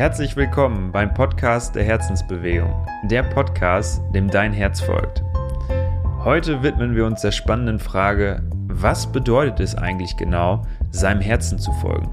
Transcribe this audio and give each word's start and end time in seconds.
Herzlich 0.00 0.34
willkommen 0.34 0.92
beim 0.92 1.12
Podcast 1.12 1.74
der 1.74 1.84
Herzensbewegung, 1.84 2.86
der 3.02 3.22
Podcast, 3.22 4.00
dem 4.14 4.30
dein 4.30 4.50
Herz 4.54 4.80
folgt. 4.80 5.22
Heute 6.24 6.62
widmen 6.62 6.96
wir 6.96 7.04
uns 7.04 7.20
der 7.20 7.32
spannenden 7.32 7.78
Frage, 7.78 8.42
was 8.68 9.12
bedeutet 9.12 9.60
es 9.60 9.74
eigentlich 9.74 10.16
genau, 10.16 10.62
seinem 10.90 11.20
Herzen 11.20 11.58
zu 11.58 11.70
folgen? 11.72 12.08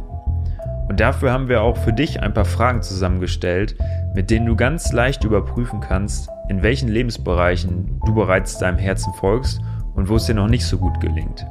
Und 0.90 1.00
dafür 1.00 1.32
haben 1.32 1.48
wir 1.48 1.62
auch 1.62 1.78
für 1.78 1.94
dich 1.94 2.22
ein 2.22 2.34
paar 2.34 2.44
Fragen 2.44 2.82
zusammengestellt, 2.82 3.78
mit 4.14 4.32
denen 4.32 4.48
du 4.48 4.58
ganz 4.58 4.92
leicht 4.92 5.24
überprüfen 5.24 5.80
kannst, 5.80 6.30
in 6.50 6.64
welchen 6.64 6.90
Lebensbereichen 6.90 8.02
du 8.06 8.14
bereits 8.14 8.58
deinem 8.58 8.80
Herzen 8.80 9.14
folgst 9.14 9.62
und 9.96 10.10
wo 10.10 10.18
es 10.18 10.26
dir 10.26 10.36
noch 10.36 10.50
nicht 10.50 10.66
so 10.66 10.78
gut 10.78 11.00
gelingt. 11.00 11.48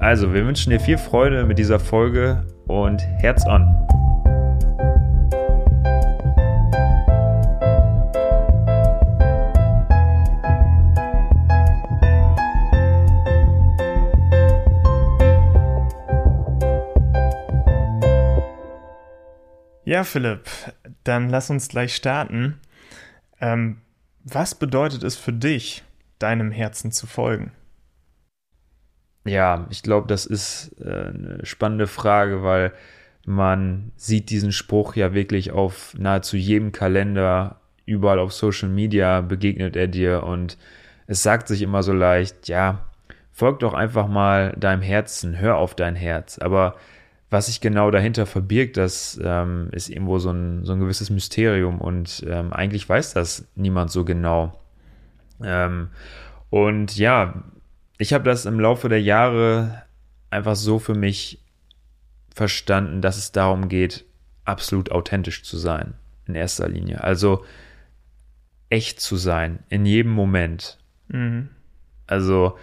Also, 0.00 0.34
wir 0.34 0.44
wünschen 0.44 0.70
dir 0.70 0.80
viel 0.80 0.98
Freude 0.98 1.44
mit 1.44 1.60
dieser 1.60 1.78
Folge 1.78 2.44
und 2.66 3.00
Herz 3.20 3.46
on! 3.46 4.01
Ja, 19.92 20.04
Philipp, 20.04 20.48
dann 21.04 21.28
lass 21.28 21.50
uns 21.50 21.68
gleich 21.68 21.94
starten. 21.94 22.58
Ähm, 23.42 23.76
was 24.24 24.54
bedeutet 24.54 25.02
es 25.02 25.16
für 25.16 25.34
dich, 25.34 25.84
deinem 26.18 26.50
Herzen 26.50 26.92
zu 26.92 27.06
folgen? 27.06 27.52
Ja, 29.26 29.66
ich 29.68 29.82
glaube, 29.82 30.06
das 30.06 30.24
ist 30.24 30.74
äh, 30.80 30.88
eine 30.88 31.40
spannende 31.42 31.86
Frage, 31.86 32.42
weil 32.42 32.72
man 33.26 33.92
sieht 33.96 34.30
diesen 34.30 34.50
Spruch 34.50 34.96
ja 34.96 35.12
wirklich 35.12 35.50
auf 35.50 35.92
nahezu 35.98 36.38
jedem 36.38 36.72
Kalender, 36.72 37.60
überall 37.84 38.18
auf 38.18 38.32
Social 38.32 38.70
Media 38.70 39.20
begegnet 39.20 39.76
er 39.76 39.88
dir 39.88 40.22
und 40.22 40.56
es 41.06 41.22
sagt 41.22 41.48
sich 41.48 41.60
immer 41.60 41.82
so 41.82 41.92
leicht, 41.92 42.48
ja, 42.48 42.86
folg 43.30 43.58
doch 43.58 43.74
einfach 43.74 44.08
mal 44.08 44.54
deinem 44.56 44.80
Herzen, 44.80 45.38
hör 45.38 45.58
auf 45.58 45.74
dein 45.74 45.96
Herz. 45.96 46.38
Aber 46.38 46.76
was 47.32 47.46
sich 47.46 47.60
genau 47.60 47.90
dahinter 47.90 48.26
verbirgt, 48.26 48.76
das 48.76 49.18
ähm, 49.22 49.68
ist 49.72 49.88
irgendwo 49.88 50.18
so 50.18 50.30
ein, 50.30 50.64
so 50.64 50.72
ein 50.72 50.80
gewisses 50.80 51.10
Mysterium 51.10 51.80
und 51.80 52.24
ähm, 52.28 52.52
eigentlich 52.52 52.88
weiß 52.88 53.14
das 53.14 53.48
niemand 53.54 53.90
so 53.90 54.04
genau. 54.04 54.60
Ähm, 55.42 55.88
und 56.50 56.96
ja, 56.96 57.42
ich 57.98 58.12
habe 58.12 58.24
das 58.24 58.44
im 58.44 58.60
Laufe 58.60 58.88
der 58.88 59.00
Jahre 59.00 59.82
einfach 60.28 60.56
so 60.56 60.78
für 60.78 60.94
mich 60.94 61.42
verstanden, 62.34 63.00
dass 63.00 63.16
es 63.16 63.32
darum 63.32 63.68
geht, 63.68 64.04
absolut 64.44 64.90
authentisch 64.90 65.42
zu 65.42 65.56
sein 65.56 65.94
in 66.26 66.34
erster 66.34 66.68
Linie. 66.68 67.02
Also 67.02 67.44
echt 68.68 69.00
zu 69.00 69.16
sein 69.16 69.60
in 69.68 69.86
jedem 69.86 70.12
Moment. 70.12 70.78
Mhm. 71.08 71.48
Also 72.06 72.58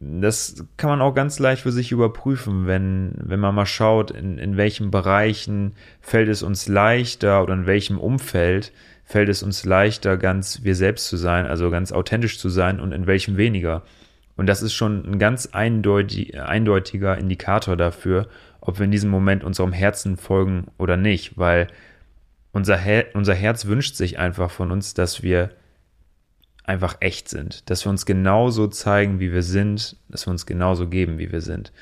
das 0.00 0.64
kann 0.76 0.90
man 0.90 1.00
auch 1.00 1.14
ganz 1.14 1.40
leicht 1.40 1.62
für 1.62 1.72
sich 1.72 1.90
überprüfen, 1.90 2.66
wenn, 2.66 3.14
wenn 3.16 3.40
man 3.40 3.54
mal 3.54 3.66
schaut, 3.66 4.12
in, 4.12 4.38
in 4.38 4.56
welchen 4.56 4.90
Bereichen 4.92 5.72
fällt 6.00 6.28
es 6.28 6.42
uns 6.42 6.68
leichter 6.68 7.42
oder 7.42 7.54
in 7.54 7.66
welchem 7.66 7.98
Umfeld 7.98 8.72
fällt 9.04 9.28
es 9.28 9.42
uns 9.42 9.64
leichter, 9.64 10.16
ganz 10.16 10.62
wir 10.62 10.76
selbst 10.76 11.08
zu 11.08 11.16
sein, 11.16 11.46
also 11.46 11.70
ganz 11.70 11.90
authentisch 11.92 12.38
zu 12.38 12.48
sein 12.48 12.78
und 12.78 12.92
in 12.92 13.06
welchem 13.06 13.36
weniger. 13.36 13.82
Und 14.36 14.46
das 14.46 14.62
ist 14.62 14.74
schon 14.74 15.04
ein 15.04 15.18
ganz 15.18 15.46
eindeutig, 15.46 16.38
eindeutiger 16.38 17.18
Indikator 17.18 17.76
dafür, 17.76 18.28
ob 18.60 18.78
wir 18.78 18.84
in 18.84 18.92
diesem 18.92 19.10
Moment 19.10 19.42
unserem 19.42 19.72
Herzen 19.72 20.16
folgen 20.16 20.66
oder 20.78 20.96
nicht, 20.96 21.38
weil 21.38 21.66
unser, 22.52 22.76
Her 22.76 23.06
unser 23.14 23.34
Herz 23.34 23.66
wünscht 23.66 23.96
sich 23.96 24.18
einfach 24.18 24.50
von 24.50 24.70
uns, 24.70 24.94
dass 24.94 25.22
wir 25.24 25.50
einfach 26.68 26.98
echt 27.00 27.28
sind, 27.28 27.68
dass 27.70 27.84
wir 27.84 27.90
uns 27.90 28.06
genauso 28.06 28.68
zeigen, 28.68 29.20
wie 29.20 29.32
wir 29.32 29.42
sind, 29.42 29.96
dass 30.08 30.26
wir 30.26 30.30
uns 30.30 30.46
genauso 30.46 30.88
geben, 30.88 31.18
wie 31.18 31.32
wir 31.32 31.40
sind. 31.40 31.72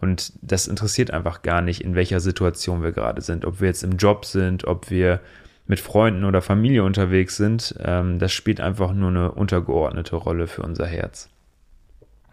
Und 0.00 0.32
das 0.42 0.68
interessiert 0.68 1.10
einfach 1.10 1.42
gar 1.42 1.62
nicht, 1.62 1.80
in 1.82 1.94
welcher 1.94 2.20
Situation 2.20 2.82
wir 2.82 2.92
gerade 2.92 3.22
sind, 3.22 3.44
ob 3.44 3.60
wir 3.60 3.68
jetzt 3.68 3.82
im 3.82 3.96
Job 3.96 4.24
sind, 4.24 4.64
ob 4.66 4.90
wir 4.90 5.20
mit 5.66 5.80
Freunden 5.80 6.24
oder 6.24 6.42
Familie 6.42 6.84
unterwegs 6.84 7.36
sind. 7.36 7.74
Ähm, 7.82 8.18
das 8.18 8.32
spielt 8.32 8.60
einfach 8.60 8.92
nur 8.92 9.10
eine 9.10 9.32
untergeordnete 9.32 10.16
Rolle 10.16 10.46
für 10.46 10.62
unser 10.62 10.86
Herz. 10.86 11.28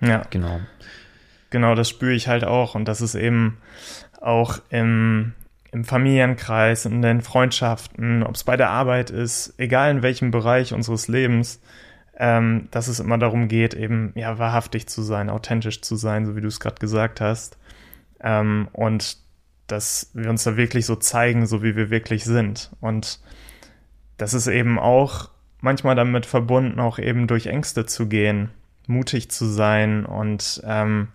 Ja, 0.01 0.23
genau. 0.29 0.59
Genau, 1.49 1.75
das 1.75 1.89
spüre 1.89 2.13
ich 2.13 2.27
halt 2.27 2.43
auch. 2.43 2.75
Und 2.75 2.85
das 2.87 3.01
ist 3.01 3.15
eben 3.15 3.57
auch 4.21 4.59
im, 4.69 5.33
im 5.71 5.85
Familienkreis, 5.85 6.85
in 6.85 7.01
den 7.01 7.21
Freundschaften, 7.21 8.23
ob 8.23 8.35
es 8.35 8.43
bei 8.43 8.57
der 8.57 8.69
Arbeit 8.69 9.09
ist, 9.09 9.53
egal 9.57 9.91
in 9.91 10.03
welchem 10.03 10.31
Bereich 10.31 10.73
unseres 10.73 11.07
Lebens, 11.07 11.61
ähm, 12.17 12.67
dass 12.71 12.87
es 12.87 12.99
immer 12.99 13.17
darum 13.17 13.47
geht, 13.47 13.73
eben 13.73 14.11
ja 14.15 14.37
wahrhaftig 14.37 14.87
zu 14.87 15.01
sein, 15.01 15.29
authentisch 15.29 15.81
zu 15.81 15.95
sein, 15.95 16.25
so 16.25 16.35
wie 16.35 16.41
du 16.41 16.47
es 16.47 16.59
gerade 16.59 16.79
gesagt 16.79 17.21
hast. 17.21 17.57
Ähm, 18.21 18.67
und 18.71 19.17
dass 19.67 20.11
wir 20.13 20.29
uns 20.29 20.43
da 20.43 20.57
wirklich 20.57 20.85
so 20.85 20.95
zeigen, 20.95 21.45
so 21.45 21.63
wie 21.63 21.75
wir 21.75 21.89
wirklich 21.89 22.25
sind. 22.25 22.71
Und 22.81 23.19
das 24.17 24.33
ist 24.33 24.47
eben 24.47 24.77
auch 24.79 25.29
manchmal 25.61 25.95
damit 25.95 26.25
verbunden, 26.25 26.79
auch 26.79 26.99
eben 26.99 27.27
durch 27.27 27.47
Ängste 27.47 27.85
zu 27.85 28.07
gehen, 28.07 28.49
mutig 28.87 29.31
zu 29.31 29.45
sein 29.45 30.05
und 30.05 30.61
ähm, 30.65 31.07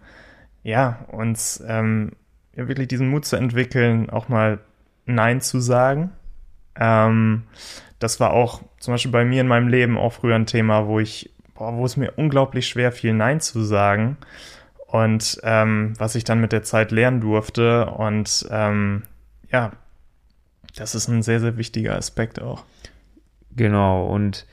ja, 0.63 1.05
uns 1.09 1.63
ähm, 1.67 2.13
ja, 2.55 2.67
wirklich 2.67 2.89
diesen 2.89 3.09
Mut 3.11 3.25
zu 3.25 3.37
entwickeln, 3.37 4.11
auch 4.11 4.29
mal 4.29 4.59
Nein 5.07 5.41
zu 5.41 5.61
sagen. 5.61 6.11
Ähm, 6.77 7.45
das 7.99 8.21
war 8.21 8.33
auch 8.33 8.63
zum 8.79 8.95
Beispiel 8.95 9.13
bei 9.13 9.25
mir 9.25 9.41
in 9.41 9.49
meinem 9.49 9.69
Leben 9.69 9.99
auch 9.99 10.13
früher 10.13 10.37
ein 10.37 10.47
Thema, 10.47 10.87
wo 10.87 11.01
ich, 11.01 11.31
boah, 11.55 11.77
wo 11.77 11.85
es 11.85 11.97
mir 11.97 12.13
unglaublich 12.17 12.69
schwer 12.69 12.93
fiel, 12.93 13.13
Nein 13.13 13.41
zu 13.41 13.63
sagen. 13.63 14.17
Und 14.87 15.39
ähm, 15.43 15.95
was 15.99 16.15
ich 16.15 16.25
dann 16.25 16.41
mit 16.41 16.53
der 16.53 16.63
Zeit 16.63 16.93
lernen 16.93 17.21
durfte. 17.21 17.87
Und 17.87 18.47
ähm, 18.51 19.03
ja, 19.51 19.73
das 20.77 20.95
ist 20.95 21.09
ein 21.09 21.23
sehr, 21.23 21.41
sehr 21.41 21.57
wichtiger 21.57 21.97
Aspekt 21.97 22.41
auch. 22.41 22.65
Genau, 23.55 24.07
und 24.07 24.47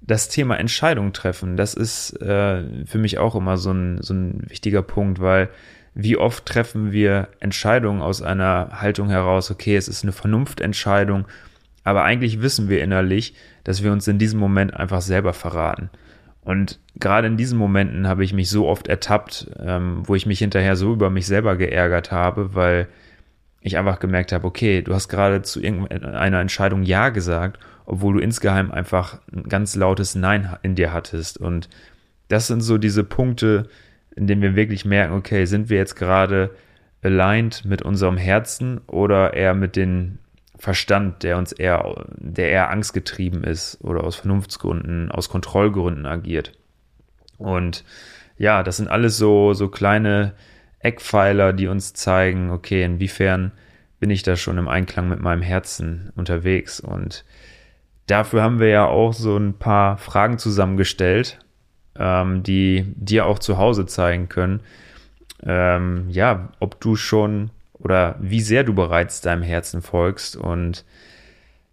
das 0.00 0.28
Thema 0.28 0.58
Entscheidung 0.58 1.12
treffen, 1.12 1.56
das 1.56 1.74
ist 1.74 2.20
äh, 2.22 2.86
für 2.86 2.98
mich 2.98 3.18
auch 3.18 3.34
immer 3.34 3.56
so 3.56 3.72
ein, 3.72 4.00
so 4.02 4.14
ein 4.14 4.48
wichtiger 4.48 4.82
Punkt, 4.82 5.20
weil 5.20 5.50
wie 5.94 6.16
oft 6.16 6.46
treffen 6.46 6.92
wir 6.92 7.28
Entscheidungen 7.40 8.02
aus 8.02 8.22
einer 8.22 8.80
Haltung 8.80 9.08
heraus, 9.08 9.50
okay, 9.50 9.76
es 9.76 9.88
ist 9.88 10.04
eine 10.04 10.12
Vernunftentscheidung 10.12 11.26
aber 11.86 12.02
eigentlich 12.02 12.42
wissen 12.42 12.68
wir 12.68 12.82
innerlich, 12.82 13.34
dass 13.62 13.84
wir 13.84 13.92
uns 13.92 14.08
in 14.08 14.18
diesem 14.18 14.40
Moment 14.40 14.74
einfach 14.74 15.00
selber 15.00 15.32
verraten. 15.32 15.88
Und 16.40 16.80
gerade 16.96 17.28
in 17.28 17.36
diesen 17.36 17.56
Momenten 17.56 18.08
habe 18.08 18.24
ich 18.24 18.32
mich 18.32 18.50
so 18.50 18.66
oft 18.66 18.88
ertappt, 18.88 19.52
ähm, 19.60 20.02
wo 20.02 20.16
ich 20.16 20.26
mich 20.26 20.40
hinterher 20.40 20.74
so 20.74 20.92
über 20.92 21.10
mich 21.10 21.28
selber 21.28 21.54
geärgert 21.54 22.10
habe, 22.10 22.56
weil 22.56 22.88
ich 23.60 23.78
einfach 23.78 24.00
gemerkt 24.00 24.32
habe, 24.32 24.48
okay, 24.48 24.82
du 24.82 24.94
hast 24.94 25.08
gerade 25.08 25.42
zu 25.42 25.62
irgendeiner 25.62 26.40
Entscheidung 26.40 26.82
Ja 26.82 27.10
gesagt, 27.10 27.60
obwohl 27.84 28.14
du 28.14 28.18
insgeheim 28.18 28.72
einfach 28.72 29.20
ein 29.32 29.44
ganz 29.44 29.76
lautes 29.76 30.16
Nein 30.16 30.56
in 30.64 30.74
dir 30.74 30.92
hattest. 30.92 31.38
Und 31.38 31.68
das 32.26 32.48
sind 32.48 32.62
so 32.62 32.78
diese 32.78 33.04
Punkte, 33.04 33.68
in 34.16 34.26
denen 34.26 34.42
wir 34.42 34.56
wirklich 34.56 34.84
merken, 34.84 35.14
okay, 35.14 35.44
sind 35.44 35.70
wir 35.70 35.76
jetzt 35.76 35.94
gerade 35.94 36.50
aligned 37.00 37.64
mit 37.64 37.82
unserem 37.82 38.16
Herzen 38.16 38.80
oder 38.88 39.34
eher 39.34 39.54
mit 39.54 39.76
den 39.76 40.18
Verstand, 40.58 41.22
der 41.22 41.38
uns 41.38 41.52
eher, 41.52 42.06
der 42.16 42.50
eher 42.50 42.70
angstgetrieben 42.70 43.44
ist 43.44 43.78
oder 43.82 44.04
aus 44.04 44.16
Vernunftsgründen, 44.16 45.10
aus 45.10 45.28
Kontrollgründen 45.28 46.06
agiert. 46.06 46.52
Und 47.38 47.84
ja, 48.38 48.62
das 48.62 48.78
sind 48.78 48.88
alles 48.88 49.16
so, 49.18 49.52
so 49.52 49.68
kleine 49.68 50.34
Eckpfeiler, 50.80 51.52
die 51.52 51.66
uns 51.66 51.92
zeigen, 51.94 52.50
okay, 52.50 52.84
inwiefern 52.84 53.52
bin 53.98 54.10
ich 54.10 54.22
da 54.22 54.36
schon 54.36 54.58
im 54.58 54.68
Einklang 54.68 55.08
mit 55.08 55.20
meinem 55.20 55.42
Herzen 55.42 56.12
unterwegs. 56.16 56.80
Und 56.80 57.24
dafür 58.06 58.42
haben 58.42 58.60
wir 58.60 58.68
ja 58.68 58.86
auch 58.86 59.12
so 59.12 59.36
ein 59.36 59.54
paar 59.54 59.98
Fragen 59.98 60.38
zusammengestellt, 60.38 61.38
ähm, 61.98 62.42
die 62.42 62.84
dir 62.94 63.26
auch 63.26 63.38
zu 63.38 63.58
Hause 63.58 63.86
zeigen 63.86 64.28
können, 64.28 64.60
ähm, 65.44 66.06
ja, 66.08 66.50
ob 66.60 66.80
du 66.80 66.96
schon 66.96 67.50
oder 67.78 68.16
wie 68.20 68.40
sehr 68.40 68.64
du 68.64 68.74
bereits 68.74 69.20
deinem 69.20 69.42
Herzen 69.42 69.82
folgst. 69.82 70.36
Und 70.36 70.84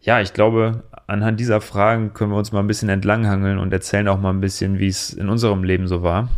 ja, 0.02 0.20
ich 0.20 0.34
glaube, 0.34 0.84
anhand 1.08 1.40
dieser 1.40 1.62
Fragen 1.62 2.14
können 2.14 2.32
wir 2.32 2.38
uns 2.38 2.52
mal 2.52 2.60
ein 2.60 2.68
bisschen 2.68 2.90
entlanghangeln 2.90 3.58
und 3.58 3.72
erzählen 3.72 4.08
auch 4.08 4.20
mal 4.20 4.32
ein 4.32 4.42
bisschen, 4.42 4.80
wie 4.80 4.88
es 4.88 5.14
in 5.14 5.30
unserem 5.30 5.64
Leben 5.64 5.88
so 5.88 6.04
war. 6.04 6.30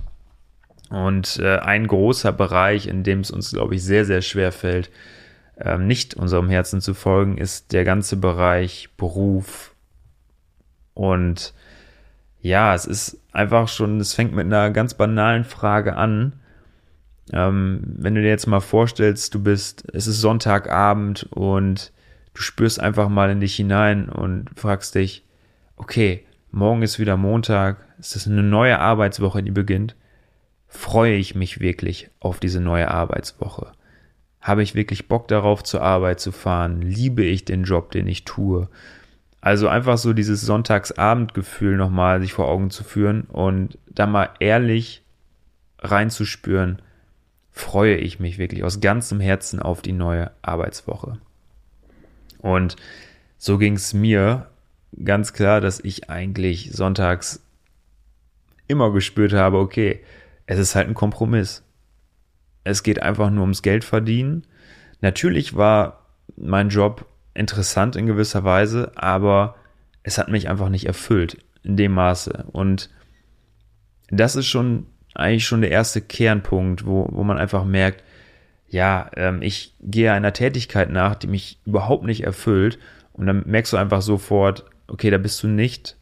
Und 0.89 1.39
äh, 1.39 1.57
ein 1.57 1.87
großer 1.87 2.31
Bereich, 2.31 2.87
in 2.87 3.03
dem 3.03 3.21
es 3.21 3.31
uns, 3.31 3.51
glaube 3.51 3.75
ich, 3.75 3.83
sehr, 3.83 4.05
sehr 4.05 4.21
schwer 4.21 4.51
fällt, 4.51 4.91
äh, 5.57 5.77
nicht 5.77 6.13
unserem 6.13 6.49
Herzen 6.49 6.79
zu 6.79 6.93
folgen, 6.93 7.37
ist 7.37 7.73
der 7.73 7.83
ganze 7.83 8.17
Bereich 8.17 8.89
Beruf. 8.97 9.73
Und 10.93 11.53
ja, 12.39 12.75
es 12.75 12.85
ist 12.85 13.19
einfach 13.31 13.67
schon, 13.67 13.99
es 13.99 14.13
fängt 14.13 14.33
mit 14.33 14.45
einer 14.45 14.69
ganz 14.69 14.93
banalen 14.93 15.43
Frage 15.43 15.95
an. 15.95 16.33
Ähm, 17.33 17.81
wenn 17.83 18.15
du 18.15 18.21
dir 18.21 18.29
jetzt 18.29 18.47
mal 18.47 18.59
vorstellst, 18.59 19.33
du 19.33 19.41
bist, 19.41 19.85
es 19.93 20.07
ist 20.07 20.21
Sonntagabend 20.21 21.27
und 21.31 21.91
du 22.33 22.41
spürst 22.41 22.79
einfach 22.79 23.09
mal 23.09 23.29
in 23.31 23.39
dich 23.39 23.55
hinein 23.55 24.09
und 24.09 24.49
fragst 24.55 24.95
dich, 24.95 25.25
okay, 25.77 26.25
morgen 26.51 26.81
ist 26.81 26.99
wieder 26.99 27.17
Montag, 27.17 27.77
es 27.99 28.15
ist 28.15 28.27
eine 28.27 28.43
neue 28.43 28.79
Arbeitswoche, 28.79 29.41
die 29.41 29.51
beginnt. 29.51 29.95
Freue 30.67 31.15
ich 31.15 31.35
mich 31.35 31.59
wirklich 31.59 32.09
auf 32.19 32.39
diese 32.39 32.59
neue 32.59 32.91
Arbeitswoche? 32.91 33.71
Habe 34.41 34.61
ich 34.61 34.75
wirklich 34.75 35.07
Bock 35.07 35.27
darauf, 35.27 35.63
zur 35.63 35.81
Arbeit 35.81 36.19
zu 36.19 36.31
fahren? 36.31 36.81
Liebe 36.81 37.23
ich 37.23 37.45
den 37.45 37.63
Job, 37.63 37.91
den 37.91 38.07
ich 38.07 38.25
tue? 38.25 38.69
Also 39.41 39.67
einfach 39.67 39.97
so 39.97 40.13
dieses 40.13 40.41
Sonntagsabendgefühl 40.41 41.77
nochmal 41.77 42.21
sich 42.21 42.33
vor 42.33 42.47
Augen 42.47 42.69
zu 42.69 42.83
führen 42.83 43.23
und 43.23 43.77
da 43.87 44.05
mal 44.05 44.29
ehrlich 44.39 45.03
reinzuspüren, 45.79 46.81
freue 47.55 47.95
ich 47.95 48.19
mich 48.19 48.37
wirklich 48.37 48.65
aus 48.65 48.81
ganzem 48.81 49.21
Herzen 49.21 49.61
auf 49.61 49.81
die 49.81 49.93
neue 49.93 50.29
Arbeitswoche. 50.41 51.19
Und 52.39 52.75
so 53.37 53.57
ging 53.57 53.75
es 53.75 53.93
mir 53.93 54.49
ganz 55.03 55.31
klar, 55.31 55.61
dass 55.61 55.79
ich 55.79 56.09
eigentlich 56.09 56.73
sonntags 56.73 57.41
immer 58.67 58.91
gespürt 58.91 59.31
habe, 59.31 59.57
okay, 59.57 60.01
es 60.47 60.59
ist 60.59 60.75
halt 60.75 60.89
ein 60.89 60.93
Kompromiss. 60.95 61.63
Es 62.65 62.83
geht 62.83 63.01
einfach 63.01 63.29
nur 63.29 63.43
ums 63.43 63.61
Geld 63.61 63.85
verdienen. 63.85 64.45
Natürlich 64.99 65.55
war 65.55 66.05
mein 66.35 66.67
Job 66.67 67.05
interessant 67.33 67.95
in 67.95 68.05
gewisser 68.05 68.43
Weise, 68.43 68.91
aber 68.95 69.55
es 70.03 70.17
hat 70.17 70.27
mich 70.27 70.49
einfach 70.49 70.67
nicht 70.67 70.87
erfüllt 70.87 71.37
in 71.63 71.77
dem 71.77 71.93
Maße. 71.93 72.47
Und 72.51 72.89
das 74.09 74.35
ist 74.35 74.47
schon 74.47 74.87
eigentlich 75.15 75.45
schon 75.45 75.61
der 75.61 75.71
erste 75.71 76.01
Kernpunkt, 76.01 76.85
wo, 76.85 77.07
wo 77.11 77.23
man 77.23 77.37
einfach 77.37 77.65
merkt, 77.65 78.03
ja, 78.67 79.09
ähm, 79.15 79.41
ich 79.41 79.75
gehe 79.81 80.11
einer 80.11 80.33
Tätigkeit 80.33 80.89
nach, 80.89 81.15
die 81.15 81.27
mich 81.27 81.59
überhaupt 81.65 82.03
nicht 82.03 82.23
erfüllt. 82.23 82.79
Und 83.13 83.27
dann 83.27 83.43
merkst 83.45 83.73
du 83.73 83.77
einfach 83.77 84.01
sofort, 84.01 84.65
okay, 84.87 85.09
da 85.09 85.17
bist 85.17 85.41
du 85.43 85.47
nicht 85.47 85.97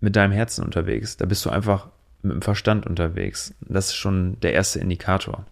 mit 0.00 0.16
deinem 0.16 0.32
Herzen 0.32 0.64
unterwegs. 0.64 1.16
Da 1.16 1.26
bist 1.26 1.44
du 1.46 1.50
einfach 1.50 1.88
mit 2.22 2.32
dem 2.32 2.42
Verstand 2.42 2.86
unterwegs. 2.86 3.54
Das 3.60 3.86
ist 3.86 3.94
schon 3.94 4.38
der 4.40 4.52
erste 4.52 4.80
Indikator. 4.80 5.46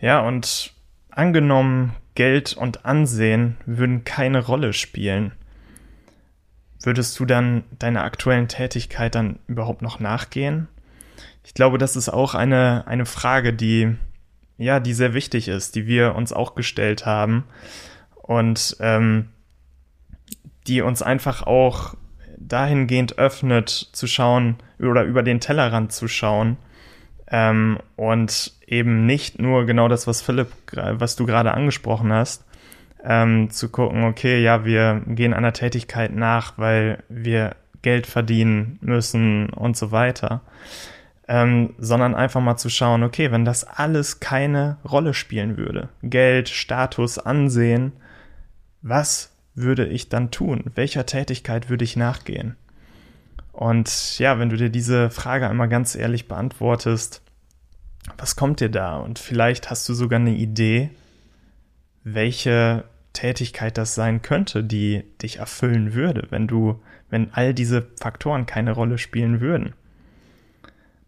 Ja, 0.00 0.20
und 0.20 0.74
angenommen, 1.10 1.94
Geld 2.14 2.54
und 2.54 2.84
Ansehen 2.84 3.56
würden 3.64 4.04
keine 4.04 4.44
Rolle 4.44 4.72
spielen. 4.72 5.32
Würdest 6.84 7.18
du 7.18 7.24
dann 7.24 7.64
deiner 7.78 8.04
aktuellen 8.04 8.46
Tätigkeit 8.46 9.14
dann 9.14 9.38
überhaupt 9.46 9.80
noch 9.80 10.00
nachgehen? 10.00 10.68
Ich 11.42 11.54
glaube, 11.54 11.78
das 11.78 11.96
ist 11.96 12.10
auch 12.10 12.34
eine, 12.34 12.86
eine 12.86 13.06
Frage, 13.06 13.54
die, 13.54 13.96
ja, 14.58 14.80
die 14.80 14.92
sehr 14.92 15.14
wichtig 15.14 15.48
ist, 15.48 15.76
die 15.76 15.86
wir 15.86 16.14
uns 16.14 16.32
auch 16.32 16.54
gestellt 16.54 17.06
haben 17.06 17.44
und 18.14 18.76
ähm, 18.80 19.30
die 20.66 20.82
uns 20.82 21.02
einfach 21.02 21.42
auch 21.42 21.94
dahingehend 22.36 23.18
öffnet, 23.18 23.70
zu 23.70 24.06
schauen 24.06 24.56
oder 24.78 25.04
über 25.04 25.22
den 25.22 25.40
Tellerrand 25.40 25.92
zu 25.92 26.08
schauen 26.08 26.58
ähm, 27.28 27.78
und 27.96 28.52
eben 28.66 29.06
nicht 29.06 29.40
nur 29.40 29.64
genau 29.64 29.88
das, 29.88 30.06
was 30.06 30.20
Philipp, 30.20 30.48
was 30.72 31.16
du 31.16 31.26
gerade 31.26 31.54
angesprochen 31.54 32.12
hast, 32.12 32.44
ähm, 33.04 33.50
zu 33.50 33.68
gucken, 33.68 34.04
okay, 34.04 34.42
ja, 34.42 34.64
wir 34.64 35.02
gehen 35.06 35.34
einer 35.34 35.52
Tätigkeit 35.52 36.14
nach, 36.14 36.56
weil 36.56 37.02
wir 37.08 37.54
Geld 37.82 38.06
verdienen 38.06 38.78
müssen 38.80 39.50
und 39.50 39.76
so 39.76 39.92
weiter, 39.92 40.40
ähm, 41.28 41.74
sondern 41.78 42.14
einfach 42.14 42.40
mal 42.40 42.56
zu 42.56 42.70
schauen, 42.70 43.02
okay, 43.02 43.30
wenn 43.30 43.44
das 43.44 43.64
alles 43.64 44.20
keine 44.20 44.78
Rolle 44.90 45.12
spielen 45.12 45.56
würde, 45.58 45.90
Geld, 46.02 46.48
Status, 46.48 47.18
Ansehen, 47.18 47.92
was 48.80 49.30
würde 49.54 49.86
ich 49.86 50.08
dann 50.08 50.30
tun? 50.30 50.64
Welcher 50.74 51.06
Tätigkeit 51.06 51.68
würde 51.68 51.84
ich 51.84 51.96
nachgehen? 51.96 52.56
Und 53.52 54.18
ja, 54.18 54.38
wenn 54.38 54.50
du 54.50 54.56
dir 54.56 54.70
diese 54.70 55.10
Frage 55.10 55.48
einmal 55.48 55.68
ganz 55.68 55.94
ehrlich 55.94 56.26
beantwortest, 56.26 57.22
was 58.18 58.34
kommt 58.34 58.60
dir 58.60 58.68
da? 58.68 58.96
Und 58.96 59.18
vielleicht 59.18 59.70
hast 59.70 59.88
du 59.88 59.94
sogar 59.94 60.18
eine 60.18 60.34
Idee, 60.34 60.90
welche 62.02 62.84
Tätigkeit 63.14 63.78
das 63.78 63.94
sein 63.94 64.20
könnte, 64.20 64.62
die 64.62 65.04
dich 65.22 65.38
erfüllen 65.38 65.94
würde, 65.94 66.26
wenn 66.28 66.46
du, 66.46 66.82
wenn 67.08 67.32
all 67.32 67.54
diese 67.54 67.86
Faktoren 67.98 68.44
keine 68.44 68.72
Rolle 68.72 68.98
spielen 68.98 69.40
würden. 69.40 69.72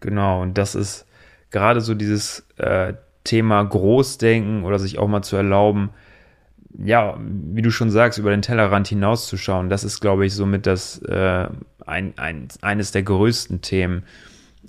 Genau, 0.01 0.41
und 0.41 0.57
das 0.57 0.75
ist 0.75 1.07
gerade 1.51 1.83
so 1.83 1.95
dieses 1.95 2.47
äh, 2.57 2.95
Thema 3.25 3.63
Großdenken 3.63 4.65
oder 4.65 4.79
sich 4.79 4.99
auch 4.99 5.09
mal 5.09 5.23
zu 5.23 5.37
erlauben, 5.37 5.91
ja, 6.79 7.19
wie 7.19 7.63
du 7.63 7.71
schon 7.71 7.91
sagst, 7.91 8.19
über 8.19 8.31
den 8.31 8.43
Tellerrand 8.43 8.89
hinauszuschauen, 8.89 9.69
das 9.69 9.85
ist, 9.85 10.01
glaube 10.01 10.27
ich, 10.27 10.35
somit 10.35 10.67
das 10.67 10.99
äh, 11.03 11.49
ein, 11.87 12.13
ein, 12.17 12.49
eines 12.61 12.93
der 12.93 13.03
größten 13.03 13.63
Themen, 13.63 14.05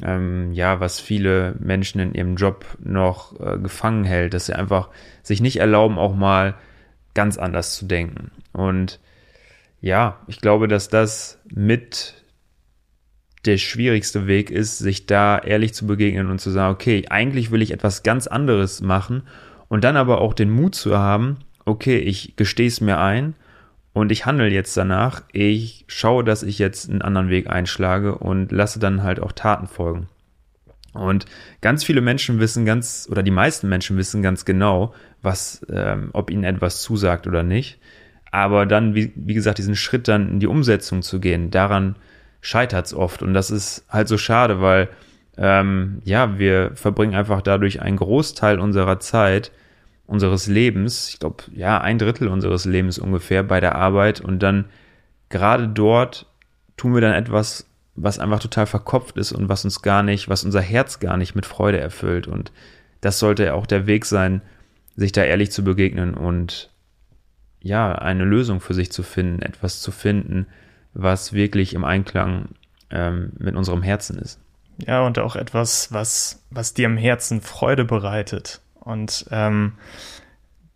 ähm, 0.01 0.53
ja, 0.53 0.79
was 0.79 0.99
viele 0.99 1.55
Menschen 1.59 1.99
in 1.99 2.13
ihrem 2.13 2.35
Job 2.35 2.65
noch 2.79 3.39
äh, 3.39 3.57
gefangen 3.57 4.05
hält, 4.05 4.33
dass 4.33 4.45
sie 4.45 4.53
einfach 4.53 4.89
sich 5.23 5.41
nicht 5.41 5.57
erlauben, 5.57 5.97
auch 5.97 6.15
mal 6.15 6.55
ganz 7.17 7.39
anders 7.39 7.75
zu 7.75 7.85
denken. 7.85 8.29
Und 8.53 8.99
ja, 9.81 10.19
ich 10.27 10.39
glaube, 10.39 10.67
dass 10.67 10.87
das 10.87 11.39
mit 11.49 12.13
der 13.45 13.57
schwierigste 13.57 14.27
Weg 14.27 14.51
ist, 14.51 14.77
sich 14.77 15.07
da 15.07 15.39
ehrlich 15.39 15.73
zu 15.73 15.87
begegnen 15.87 16.29
und 16.29 16.39
zu 16.39 16.51
sagen, 16.51 16.75
okay, 16.75 17.05
eigentlich 17.09 17.49
will 17.49 17.63
ich 17.63 17.71
etwas 17.71 18.03
ganz 18.03 18.27
anderes 18.27 18.81
machen 18.81 19.23
und 19.67 19.83
dann 19.83 19.97
aber 19.97 20.21
auch 20.21 20.35
den 20.35 20.51
Mut 20.51 20.75
zu 20.75 20.95
haben, 20.95 21.37
okay, 21.65 21.97
ich 21.97 22.35
gestehe 22.35 22.67
es 22.67 22.81
mir 22.81 22.99
ein 22.99 23.33
und 23.93 24.11
ich 24.11 24.27
handle 24.27 24.49
jetzt 24.49 24.77
danach. 24.77 25.23
Ich 25.31 25.85
schaue, 25.87 26.23
dass 26.23 26.43
ich 26.43 26.59
jetzt 26.59 26.87
einen 26.87 27.01
anderen 27.01 27.29
Weg 27.29 27.49
einschlage 27.49 28.15
und 28.15 28.51
lasse 28.51 28.79
dann 28.79 29.01
halt 29.01 29.19
auch 29.19 29.31
Taten 29.31 29.65
folgen. 29.65 30.07
Und 30.97 31.25
ganz 31.61 31.83
viele 31.83 32.01
Menschen 32.01 32.39
wissen 32.39 32.65
ganz, 32.65 33.07
oder 33.11 33.23
die 33.23 33.31
meisten 33.31 33.69
Menschen 33.69 33.97
wissen 33.97 34.21
ganz 34.21 34.45
genau, 34.45 34.93
was, 35.21 35.65
ähm, 35.71 36.09
ob 36.13 36.29
ihnen 36.29 36.43
etwas 36.43 36.81
zusagt 36.81 37.27
oder 37.27 37.43
nicht. 37.43 37.79
Aber 38.31 38.65
dann, 38.65 38.93
wie, 38.95 39.13
wie 39.15 39.33
gesagt, 39.33 39.57
diesen 39.57 39.75
Schritt 39.75 40.07
dann 40.07 40.29
in 40.29 40.39
die 40.39 40.47
Umsetzung 40.47 41.01
zu 41.01 41.19
gehen, 41.19 41.49
daran 41.51 41.95
scheitert 42.41 42.85
es 42.85 42.93
oft. 42.93 43.23
Und 43.23 43.33
das 43.33 43.51
ist 43.51 43.85
halt 43.89 44.07
so 44.07 44.17
schade, 44.17 44.61
weil 44.61 44.89
ähm, 45.37 46.01
ja, 46.03 46.39
wir 46.39 46.71
verbringen 46.75 47.15
einfach 47.15 47.41
dadurch 47.41 47.81
einen 47.81 47.97
Großteil 47.97 48.59
unserer 48.59 48.99
Zeit 48.99 49.51
unseres 50.07 50.47
Lebens, 50.47 51.09
ich 51.09 51.19
glaube, 51.19 51.43
ja, 51.53 51.79
ein 51.81 51.99
Drittel 51.99 52.29
unseres 52.29 52.65
Lebens 52.65 52.97
ungefähr 52.97 53.43
bei 53.43 53.59
der 53.59 53.75
Arbeit 53.75 54.21
und 54.21 54.39
dann 54.39 54.65
gerade 55.29 55.67
dort 55.67 56.25
tun 56.77 56.93
wir 56.93 57.01
dann 57.01 57.13
etwas, 57.13 57.69
was 57.97 58.19
einfach 58.19 58.39
total 58.39 58.67
verkopft 58.67 59.17
ist 59.17 59.31
und 59.31 59.49
was 59.49 59.65
uns 59.65 59.81
gar 59.81 60.03
nicht, 60.03 60.29
was 60.29 60.43
unser 60.43 60.61
Herz 60.61 60.99
gar 60.99 61.17
nicht 61.17 61.35
mit 61.35 61.45
Freude 61.45 61.79
erfüllt. 61.79 62.27
Und 62.27 62.51
das 63.01 63.19
sollte 63.19 63.53
auch 63.53 63.65
der 63.65 63.87
Weg 63.87 64.05
sein, 64.05 64.41
sich 64.95 65.11
da 65.11 65.23
ehrlich 65.23 65.51
zu 65.51 65.63
begegnen 65.63 66.13
und 66.13 66.71
ja, 67.59 67.93
eine 67.93 68.23
Lösung 68.23 68.61
für 68.61 68.73
sich 68.73 68.91
zu 68.91 69.03
finden, 69.03 69.41
etwas 69.41 69.81
zu 69.81 69.91
finden, 69.91 70.45
was 70.93 71.33
wirklich 71.33 71.73
im 71.73 71.83
Einklang 71.83 72.49
ähm, 72.91 73.33
mit 73.37 73.55
unserem 73.55 73.81
Herzen 73.81 74.17
ist. 74.19 74.39
Ja, 74.85 75.01
und 75.01 75.17
auch 75.17 75.35
etwas, 75.35 75.91
was, 75.91 76.43
was 76.51 76.75
dir 76.75 76.85
im 76.85 76.97
Herzen 76.97 77.41
Freude 77.41 77.83
bereitet. 77.83 78.61
Und 78.79 79.25
ähm, 79.31 79.73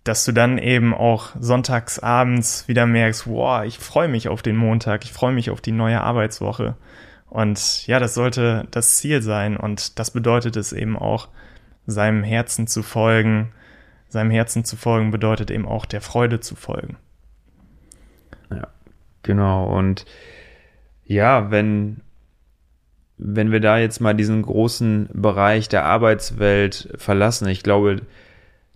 dass 0.03 0.25
du 0.25 0.31
dann 0.31 0.57
eben 0.57 0.93
auch 0.93 1.29
sonntags 1.39 1.99
abends 1.99 2.67
wieder 2.67 2.87
merkst, 2.87 3.27
wow, 3.27 3.63
ich 3.63 3.77
freue 3.77 4.07
mich 4.07 4.27
auf 4.27 4.41
den 4.41 4.57
Montag, 4.57 5.03
ich 5.03 5.13
freue 5.13 5.33
mich 5.33 5.51
auf 5.51 5.61
die 5.61 5.71
neue 5.71 6.01
Arbeitswoche. 6.01 6.75
Und 7.31 7.87
ja, 7.87 8.01
das 8.01 8.13
sollte 8.13 8.67
das 8.71 8.97
Ziel 8.97 9.21
sein. 9.21 9.55
Und 9.55 9.97
das 9.99 10.11
bedeutet 10.11 10.57
es 10.57 10.73
eben 10.73 10.97
auch, 10.97 11.29
seinem 11.87 12.23
Herzen 12.23 12.67
zu 12.67 12.83
folgen. 12.83 13.53
Seinem 14.09 14.31
Herzen 14.31 14.65
zu 14.65 14.75
folgen 14.75 15.11
bedeutet 15.11 15.49
eben 15.49 15.65
auch 15.65 15.85
der 15.85 16.01
Freude 16.01 16.41
zu 16.41 16.55
folgen. 16.55 16.97
Ja, 18.49 18.67
genau. 19.23 19.65
Und 19.65 20.05
ja, 21.05 21.51
wenn 21.51 22.01
wenn 23.23 23.51
wir 23.51 23.61
da 23.61 23.77
jetzt 23.77 24.01
mal 24.01 24.13
diesen 24.13 24.41
großen 24.41 25.07
Bereich 25.13 25.69
der 25.69 25.85
Arbeitswelt 25.85 26.89
verlassen, 26.97 27.47
ich 27.47 27.63
glaube, 27.63 28.01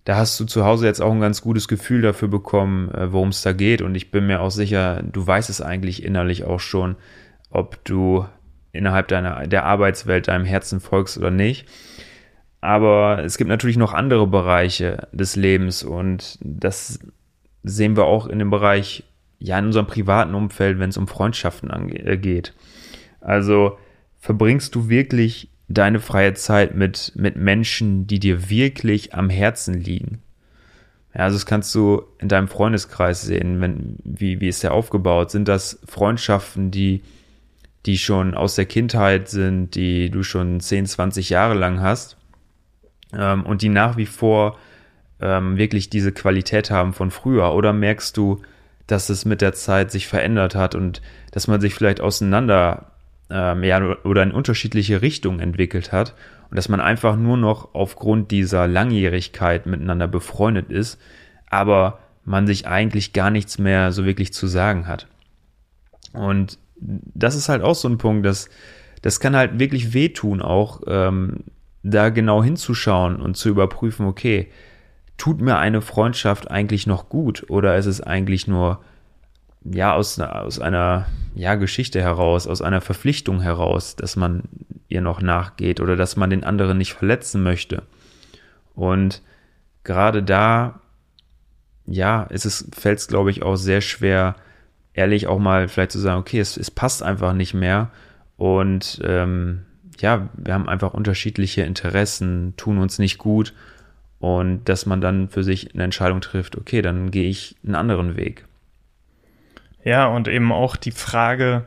da 0.04 0.16
hast 0.16 0.40
du 0.40 0.44
zu 0.46 0.64
Hause 0.64 0.86
jetzt 0.86 1.02
auch 1.02 1.12
ein 1.12 1.20
ganz 1.20 1.42
gutes 1.42 1.68
Gefühl 1.68 2.00
dafür 2.00 2.28
bekommen, 2.28 2.90
äh, 2.92 3.12
worum 3.12 3.28
es 3.30 3.42
da 3.42 3.52
geht. 3.52 3.82
Und 3.82 3.96
ich 3.96 4.10
bin 4.12 4.28
mir 4.28 4.40
auch 4.40 4.52
sicher, 4.52 5.02
du 5.02 5.26
weißt 5.26 5.50
es 5.50 5.60
eigentlich 5.60 6.02
innerlich 6.02 6.44
auch 6.44 6.60
schon, 6.60 6.96
ob 7.50 7.84
du 7.84 8.24
innerhalb 8.76 9.08
deiner, 9.08 9.46
der 9.46 9.64
Arbeitswelt 9.64 10.28
deinem 10.28 10.44
Herzen 10.44 10.80
folgst 10.80 11.18
oder 11.18 11.30
nicht. 11.30 11.66
Aber 12.60 13.22
es 13.24 13.38
gibt 13.38 13.48
natürlich 13.48 13.76
noch 13.76 13.94
andere 13.94 14.26
Bereiche 14.26 15.08
des 15.12 15.36
Lebens 15.36 15.82
und 15.82 16.38
das 16.40 16.98
sehen 17.62 17.96
wir 17.96 18.04
auch 18.04 18.26
in 18.26 18.38
dem 18.38 18.50
Bereich, 18.50 19.04
ja, 19.38 19.58
in 19.58 19.66
unserem 19.66 19.86
privaten 19.86 20.34
Umfeld, 20.34 20.78
wenn 20.78 20.90
es 20.90 20.96
um 20.96 21.08
Freundschaften 21.08 21.70
äh, 21.90 22.16
geht. 22.16 22.54
Also 23.20 23.78
verbringst 24.18 24.74
du 24.74 24.88
wirklich 24.88 25.50
deine 25.68 26.00
freie 26.00 26.34
Zeit 26.34 26.74
mit, 26.74 27.12
mit 27.16 27.36
Menschen, 27.36 28.06
die 28.06 28.20
dir 28.20 28.48
wirklich 28.48 29.14
am 29.14 29.30
Herzen 29.30 29.74
liegen? 29.74 30.22
Ja, 31.14 31.24
also 31.24 31.36
das 31.36 31.46
kannst 31.46 31.74
du 31.74 32.02
in 32.18 32.28
deinem 32.28 32.48
Freundeskreis 32.48 33.22
sehen, 33.22 33.60
wenn, 33.60 33.96
wie, 34.04 34.40
wie 34.40 34.48
ist 34.48 34.62
der 34.62 34.72
aufgebaut? 34.72 35.30
Sind 35.30 35.48
das 35.48 35.80
Freundschaften, 35.86 36.70
die, 36.70 37.02
die 37.86 37.98
schon 37.98 38.34
aus 38.34 38.56
der 38.56 38.66
Kindheit 38.66 39.28
sind, 39.28 39.74
die 39.74 40.10
du 40.10 40.22
schon 40.22 40.60
10, 40.60 40.86
20 40.86 41.30
Jahre 41.30 41.54
lang 41.54 41.80
hast 41.80 42.16
ähm, 43.12 43.44
und 43.46 43.62
die 43.62 43.68
nach 43.68 43.96
wie 43.96 44.06
vor 44.06 44.58
ähm, 45.20 45.56
wirklich 45.56 45.88
diese 45.88 46.12
Qualität 46.12 46.70
haben 46.70 46.92
von 46.92 47.10
früher? 47.10 47.54
Oder 47.54 47.72
merkst 47.72 48.16
du, 48.16 48.42
dass 48.86 49.08
es 49.08 49.24
mit 49.24 49.40
der 49.40 49.52
Zeit 49.52 49.90
sich 49.90 50.06
verändert 50.06 50.54
hat 50.54 50.74
und 50.74 51.02
dass 51.32 51.48
man 51.48 51.60
sich 51.60 51.74
vielleicht 51.74 52.00
auseinander 52.00 52.92
ähm, 53.30 53.64
ja, 53.64 53.80
oder 54.04 54.22
in 54.22 54.32
unterschiedliche 54.32 55.02
Richtungen 55.02 55.40
entwickelt 55.40 55.92
hat 55.92 56.14
und 56.50 56.56
dass 56.56 56.68
man 56.68 56.80
einfach 56.80 57.16
nur 57.16 57.36
noch 57.36 57.74
aufgrund 57.74 58.30
dieser 58.30 58.68
Langjährigkeit 58.68 59.66
miteinander 59.66 60.06
befreundet 60.06 60.70
ist, 60.70 61.00
aber 61.50 61.98
man 62.24 62.46
sich 62.46 62.66
eigentlich 62.66 63.12
gar 63.12 63.30
nichts 63.30 63.58
mehr 63.58 63.92
so 63.92 64.04
wirklich 64.04 64.32
zu 64.32 64.46
sagen 64.46 64.86
hat. 64.86 65.06
Und 66.12 66.58
das 66.78 67.34
ist 67.34 67.48
halt 67.48 67.62
auch 67.62 67.74
so 67.74 67.88
ein 67.88 67.98
Punkt, 67.98 68.26
dass 68.26 68.48
das 69.02 69.20
kann 69.20 69.36
halt 69.36 69.58
wirklich 69.58 69.94
wehtun, 69.94 70.42
auch 70.42 70.82
ähm, 70.86 71.44
da 71.82 72.08
genau 72.08 72.42
hinzuschauen 72.42 73.16
und 73.16 73.36
zu 73.36 73.48
überprüfen, 73.48 74.06
okay, 74.06 74.48
tut 75.16 75.40
mir 75.40 75.58
eine 75.58 75.80
Freundschaft 75.80 76.50
eigentlich 76.50 76.86
noch 76.86 77.08
gut 77.08 77.48
oder 77.48 77.76
ist 77.76 77.86
es 77.86 78.00
eigentlich 78.00 78.46
nur 78.46 78.80
ja 79.64 79.94
aus, 79.94 80.18
aus 80.20 80.60
einer 80.60 81.06
ja 81.34 81.54
Geschichte 81.54 82.00
heraus, 82.00 82.46
aus 82.46 82.62
einer 82.62 82.80
Verpflichtung 82.80 83.40
heraus, 83.40 83.96
dass 83.96 84.16
man 84.16 84.44
ihr 84.88 85.00
noch 85.00 85.20
nachgeht 85.20 85.80
oder 85.80 85.96
dass 85.96 86.16
man 86.16 86.30
den 86.30 86.44
anderen 86.44 86.78
nicht 86.78 86.94
verletzen 86.94 87.42
möchte. 87.42 87.82
Und 88.74 89.22
gerade 89.84 90.22
da 90.22 90.80
ja, 91.86 92.24
ist 92.24 92.44
es 92.44 92.68
fällt 92.76 92.98
es 92.98 93.08
glaube 93.08 93.30
ich 93.30 93.42
auch 93.42 93.56
sehr 93.56 93.80
schwer 93.80 94.36
ehrlich 94.96 95.28
auch 95.28 95.38
mal 95.38 95.68
vielleicht 95.68 95.92
zu 95.92 96.00
sagen, 96.00 96.18
okay, 96.18 96.40
es, 96.40 96.56
es 96.56 96.70
passt 96.70 97.02
einfach 97.02 97.32
nicht 97.34 97.54
mehr 97.54 97.90
und 98.36 99.00
ähm, 99.04 99.62
ja, 99.98 100.28
wir 100.34 100.54
haben 100.54 100.68
einfach 100.68 100.94
unterschiedliche 100.94 101.62
Interessen, 101.62 102.54
tun 102.56 102.78
uns 102.78 102.98
nicht 102.98 103.18
gut 103.18 103.54
und 104.18 104.68
dass 104.68 104.86
man 104.86 105.00
dann 105.00 105.28
für 105.28 105.44
sich 105.44 105.74
eine 105.74 105.84
Entscheidung 105.84 106.20
trifft, 106.20 106.56
okay, 106.56 106.82
dann 106.82 107.10
gehe 107.10 107.28
ich 107.28 107.56
einen 107.64 107.74
anderen 107.76 108.16
Weg. 108.16 108.44
Ja, 109.84 110.06
und 110.06 110.26
eben 110.26 110.50
auch 110.50 110.76
die 110.76 110.90
Frage, 110.90 111.64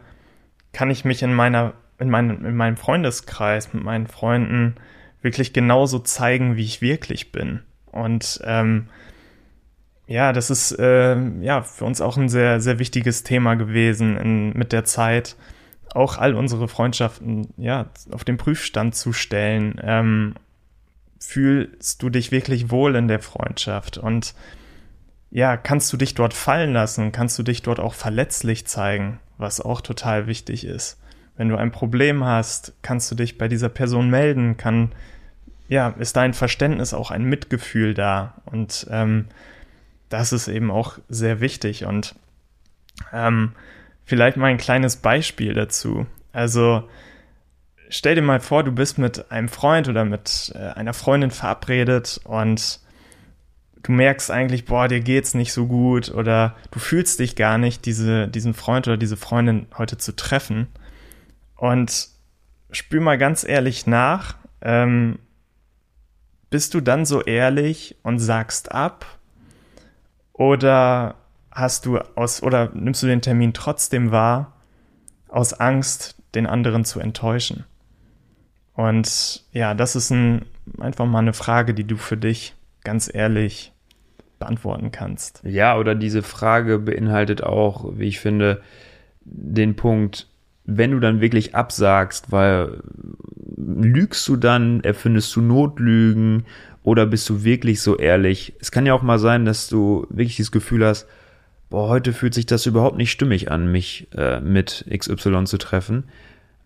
kann 0.74 0.92
ich 0.92 1.06
mich 1.06 1.24
in 1.24 1.34
meiner, 1.34 1.74
in 2.00 2.10
meinem, 2.10 2.46
in 2.46 2.56
meinem 2.56 2.78
Freundeskreis 2.78 3.74
mit 3.74 3.84
meinen 3.84 4.08
Freunden 4.08 4.76
wirklich 5.22 5.54
genauso 5.54 6.00
zeigen, 6.00 6.56
wie 6.58 6.66
ich 6.66 6.82
wirklich 6.82 7.32
bin? 7.32 7.62
Und 7.92 8.42
ähm, 8.44 8.88
ja, 10.10 10.34
das 10.34 10.50
ist 10.50 10.72
äh, 10.72 11.16
ja 11.42 11.62
für 11.62 11.86
uns 11.86 12.02
auch 12.02 12.18
ein 12.18 12.30
sehr, 12.30 12.60
sehr 12.62 12.80
wichtiges 12.80 13.22
Thema 13.22 13.54
gewesen 13.54 14.18
in, 14.18 14.54
mit 14.54 14.72
der 14.72 14.84
Zeit, 14.84 15.36
auch 15.94 16.18
all 16.18 16.34
unsere 16.34 16.68
Freundschaften 16.68 17.54
ja 17.58 17.86
auf 18.10 18.24
den 18.24 18.38
Prüfstand 18.38 18.96
zu 18.96 19.14
stellen. 19.14 19.80
Ähm, 19.84 20.34
fühlst 21.20 22.02
du 22.02 22.10
dich 22.10 22.32
wirklich 22.32 22.72
wohl 22.72 22.96
in 22.96 23.08
der 23.08 23.20
Freundschaft? 23.20 24.00
Und 24.00 24.34
ja, 25.30 25.58
kannst 25.58 25.94
du 25.94 25.98
dich 25.98 26.16
dort 26.16 26.34
fallen 26.34 26.74
lassen, 26.74 27.12
kannst 27.12 27.38
du 27.38 27.44
dich 27.44 27.62
dort 27.62 27.80
auch 27.80 27.94
verletzlich 27.94 28.66
zeigen, 28.66 29.20
was 29.38 29.62
auch 29.62 29.80
total 29.80 30.26
wichtig 30.26 30.66
ist. 30.66 31.00
Wenn 31.38 31.50
du 31.50 31.56
ein 31.56 31.72
Problem 31.72 32.24
hast, 32.24 32.74
kannst 32.82 33.12
du 33.12 33.16
dich 33.16 33.38
bei 33.38 33.48
dieser 33.48 33.70
Person 33.70 34.10
melden, 34.10 34.58
kann, 34.58 34.92
ja, 35.68 35.90
ist 36.00 36.16
dein 36.16 36.34
Verständnis 36.34 36.96
auch 36.96 37.12
ein 37.12 37.26
Mitgefühl 37.26 37.94
da? 37.94 38.42
Und 38.46 38.88
ähm, 38.90 39.28
das 40.10 40.34
ist 40.34 40.48
eben 40.48 40.72
auch 40.72 40.98
sehr 41.08 41.40
wichtig 41.40 41.86
und 41.86 42.16
ähm, 43.14 43.54
vielleicht 44.06 44.38
mal 44.38 44.48
ein 44.48 44.58
kleines 44.58 44.98
Beispiel 44.98 45.54
dazu. 45.54 46.08
Also 46.32 46.88
stell 47.90 48.16
dir 48.16 48.22
mal 48.22 48.40
vor, 48.40 48.64
du 48.64 48.72
bist 48.72 48.98
mit 48.98 49.32
einem 49.32 49.50
Freund 49.50 49.88
oder 49.88 50.06
mit 50.06 50.52
äh, 50.56 50.70
einer 50.70 50.94
Freundin 50.94 51.32
verabredet 51.32 52.20
und 52.24 52.80
du 53.84 53.92
merkst 53.92 54.32
eigentlich, 54.32 54.66
boah, 54.66 54.88
dir 54.88 55.00
geht's 55.00 55.34
nicht 55.34 55.54
so 55.54 55.68
gut 55.68 56.12
oder 56.12 56.56
du 56.72 56.80
fühlst 56.80 57.20
dich 57.20 57.36
gar 57.36 57.58
nicht, 57.58 57.86
diese, 57.86 58.28
diesen 58.28 58.54
Freund 58.54 58.88
oder 58.88 58.98
diese 58.98 59.18
Freundin 59.18 59.68
heute 59.78 59.98
zu 59.98 60.16
treffen. 60.16 60.68
Und 61.56 62.10
spür 62.72 63.02
mal 63.02 63.18
ganz 63.18 63.44
ehrlich 63.44 63.88
nach, 63.88 64.36
ähm, 64.62 65.20
bist 66.50 66.74
du 66.74 66.82
dann 66.82 67.06
so 67.06 67.22
ehrlich 67.22 67.96
und 68.04 68.20
sagst 68.20 68.72
ab? 68.72 69.19
Oder 70.40 71.16
hast 71.52 71.86
du 71.86 71.98
aus, 72.16 72.42
oder 72.42 72.70
nimmst 72.74 73.04
du 73.04 73.08
den 73.08 73.22
Termin 73.22 73.52
trotzdem 73.52 74.12
wahr, 74.12 74.54
aus 75.28 75.52
Angst, 75.54 76.16
den 76.34 76.48
anderen 76.48 76.86
zu 76.86 77.02
enttäuschen? 77.02 77.66
Und 78.74 79.44
ja, 79.52 79.74
das 79.74 79.98
ist 79.98 80.12
ein, 80.12 80.46
einfach 80.80 81.06
mal 81.06 81.20
eine 81.20 81.34
Frage, 81.34 81.74
die 81.74 81.84
du 81.84 81.98
für 81.98 82.16
dich 82.16 82.56
ganz 82.86 83.14
ehrlich 83.14 83.74
beantworten 84.40 84.92
kannst. 84.92 85.42
Ja, 85.44 85.78
oder 85.78 85.94
diese 85.94 86.24
Frage 86.24 86.80
beinhaltet 86.80 87.44
auch, 87.44 87.98
wie 87.98 88.08
ich 88.08 88.22
finde, 88.22 88.62
den 89.26 89.76
Punkt, 89.76 90.30
wenn 90.64 90.92
du 90.92 91.02
dann 91.02 91.20
wirklich 91.20 91.54
absagst, 91.54 92.32
weil 92.32 92.82
lügst 93.58 94.26
du 94.30 94.38
dann, 94.38 94.80
erfindest 94.86 95.36
du 95.36 95.42
Notlügen 95.42 96.46
oder 96.84 97.06
bist 97.06 97.30
du 97.30 97.44
wirklich 97.44 97.82
so 97.82 97.98
ehrlich? 97.98 98.54
Es 98.60 98.72
kann 98.72 98.86
ja 98.86 98.94
auch 98.94 99.02
mal 99.02 99.20
sein, 99.20 99.46
dass 99.46 99.68
du 99.68 100.08
wirklich 100.10 100.38
das 100.38 100.52
Gefühl 100.52 100.86
hast, 100.86 101.08
boah, 101.70 101.90
heute 101.90 102.14
fühlt 102.14 102.34
sich 102.34 102.46
das 102.46 102.66
überhaupt 102.66 102.98
nicht 102.98 103.12
stimmig 103.12 103.52
an, 103.52 103.72
mich 103.72 104.08
äh, 104.16 104.40
mit 104.40 104.86
XY 104.90 105.46
zu 105.46 105.58
treffen. 105.58 106.06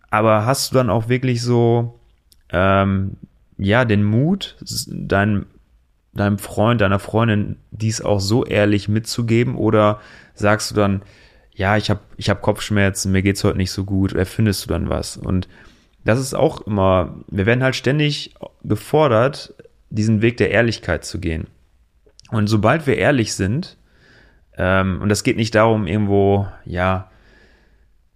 Aber 0.09 0.45
hast 0.45 0.71
du 0.71 0.75
dann 0.75 0.89
auch 0.89 1.09
wirklich 1.09 1.41
so 1.41 1.99
ähm, 2.49 3.17
ja, 3.57 3.85
den 3.85 4.03
Mut, 4.03 4.55
deinem, 4.87 5.47
deinem 6.13 6.37
Freund, 6.37 6.81
deiner 6.81 6.99
Freundin 6.99 7.57
dies 7.71 8.01
auch 8.01 8.19
so 8.19 8.45
ehrlich 8.45 8.87
mitzugeben? 8.87 9.55
Oder 9.55 9.99
sagst 10.35 10.71
du 10.71 10.75
dann, 10.75 11.01
ja, 11.55 11.77
ich 11.77 11.89
habe 11.89 12.01
ich 12.17 12.29
hab 12.29 12.41
Kopfschmerzen, 12.41 13.11
mir 13.11 13.21
geht's 13.21 13.43
heute 13.43 13.57
nicht 13.57 13.71
so 13.71 13.83
gut, 13.83 14.13
erfindest 14.13 14.65
du 14.65 14.69
dann 14.69 14.89
was? 14.89 15.17
Und 15.17 15.47
das 16.05 16.19
ist 16.19 16.33
auch 16.33 16.61
immer, 16.61 17.15
wir 17.27 17.45
werden 17.45 17.63
halt 17.63 17.75
ständig 17.75 18.33
gefordert, 18.63 19.53
diesen 19.93 20.21
Weg 20.21 20.37
der 20.37 20.51
Ehrlichkeit 20.51 21.05
zu 21.05 21.19
gehen. 21.19 21.47
Und 22.31 22.47
sobald 22.47 22.87
wir 22.87 22.97
ehrlich 22.97 23.33
sind, 23.33 23.77
ähm, 24.57 24.99
und 25.01 25.09
das 25.09 25.23
geht 25.23 25.37
nicht 25.37 25.55
darum, 25.55 25.87
irgendwo, 25.87 26.47
ja, 26.65 27.09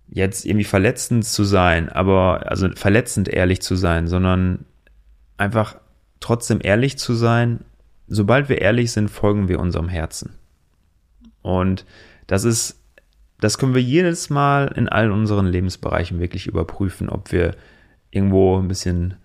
jetzt 0.10 0.46
irgendwie 0.46 0.64
verletzend 0.64 1.26
zu 1.26 1.44
sein, 1.44 1.90
aber 1.90 2.50
also 2.50 2.70
verletzend 2.76 3.28
ehrlich 3.28 3.62
zu 3.62 3.76
sein, 3.76 4.08
sondern 4.08 4.66
einfach 5.38 5.78
trotzdem 6.20 6.60
ehrlich 6.64 6.98
zu 6.98 7.14
sein. 7.14 7.60
Sobald 8.08 8.50
wir 8.50 8.62
ehrlich 8.62 8.92
sind, 8.92 9.10
folgen 9.10 9.50
wir 9.50 9.60
unserem 9.60 9.90
Herzen. 9.90 10.34
Und 11.42 11.86
das 12.26 12.44
ist, 12.44 12.82
das 13.40 13.58
können 13.58 13.76
wir 13.76 13.82
jedes 13.82 14.30
Mal 14.30 14.72
in 14.76 14.90
allen 14.90 15.12
unseren 15.12 15.46
Lebensbereichen 15.46 16.20
wirklich 16.20 16.48
überprüfen, 16.48 17.10
ob 17.10 17.32
wir 17.32 17.56
irgendwo 18.10 18.58
ein 18.58 18.68
bisschen, 18.68 19.16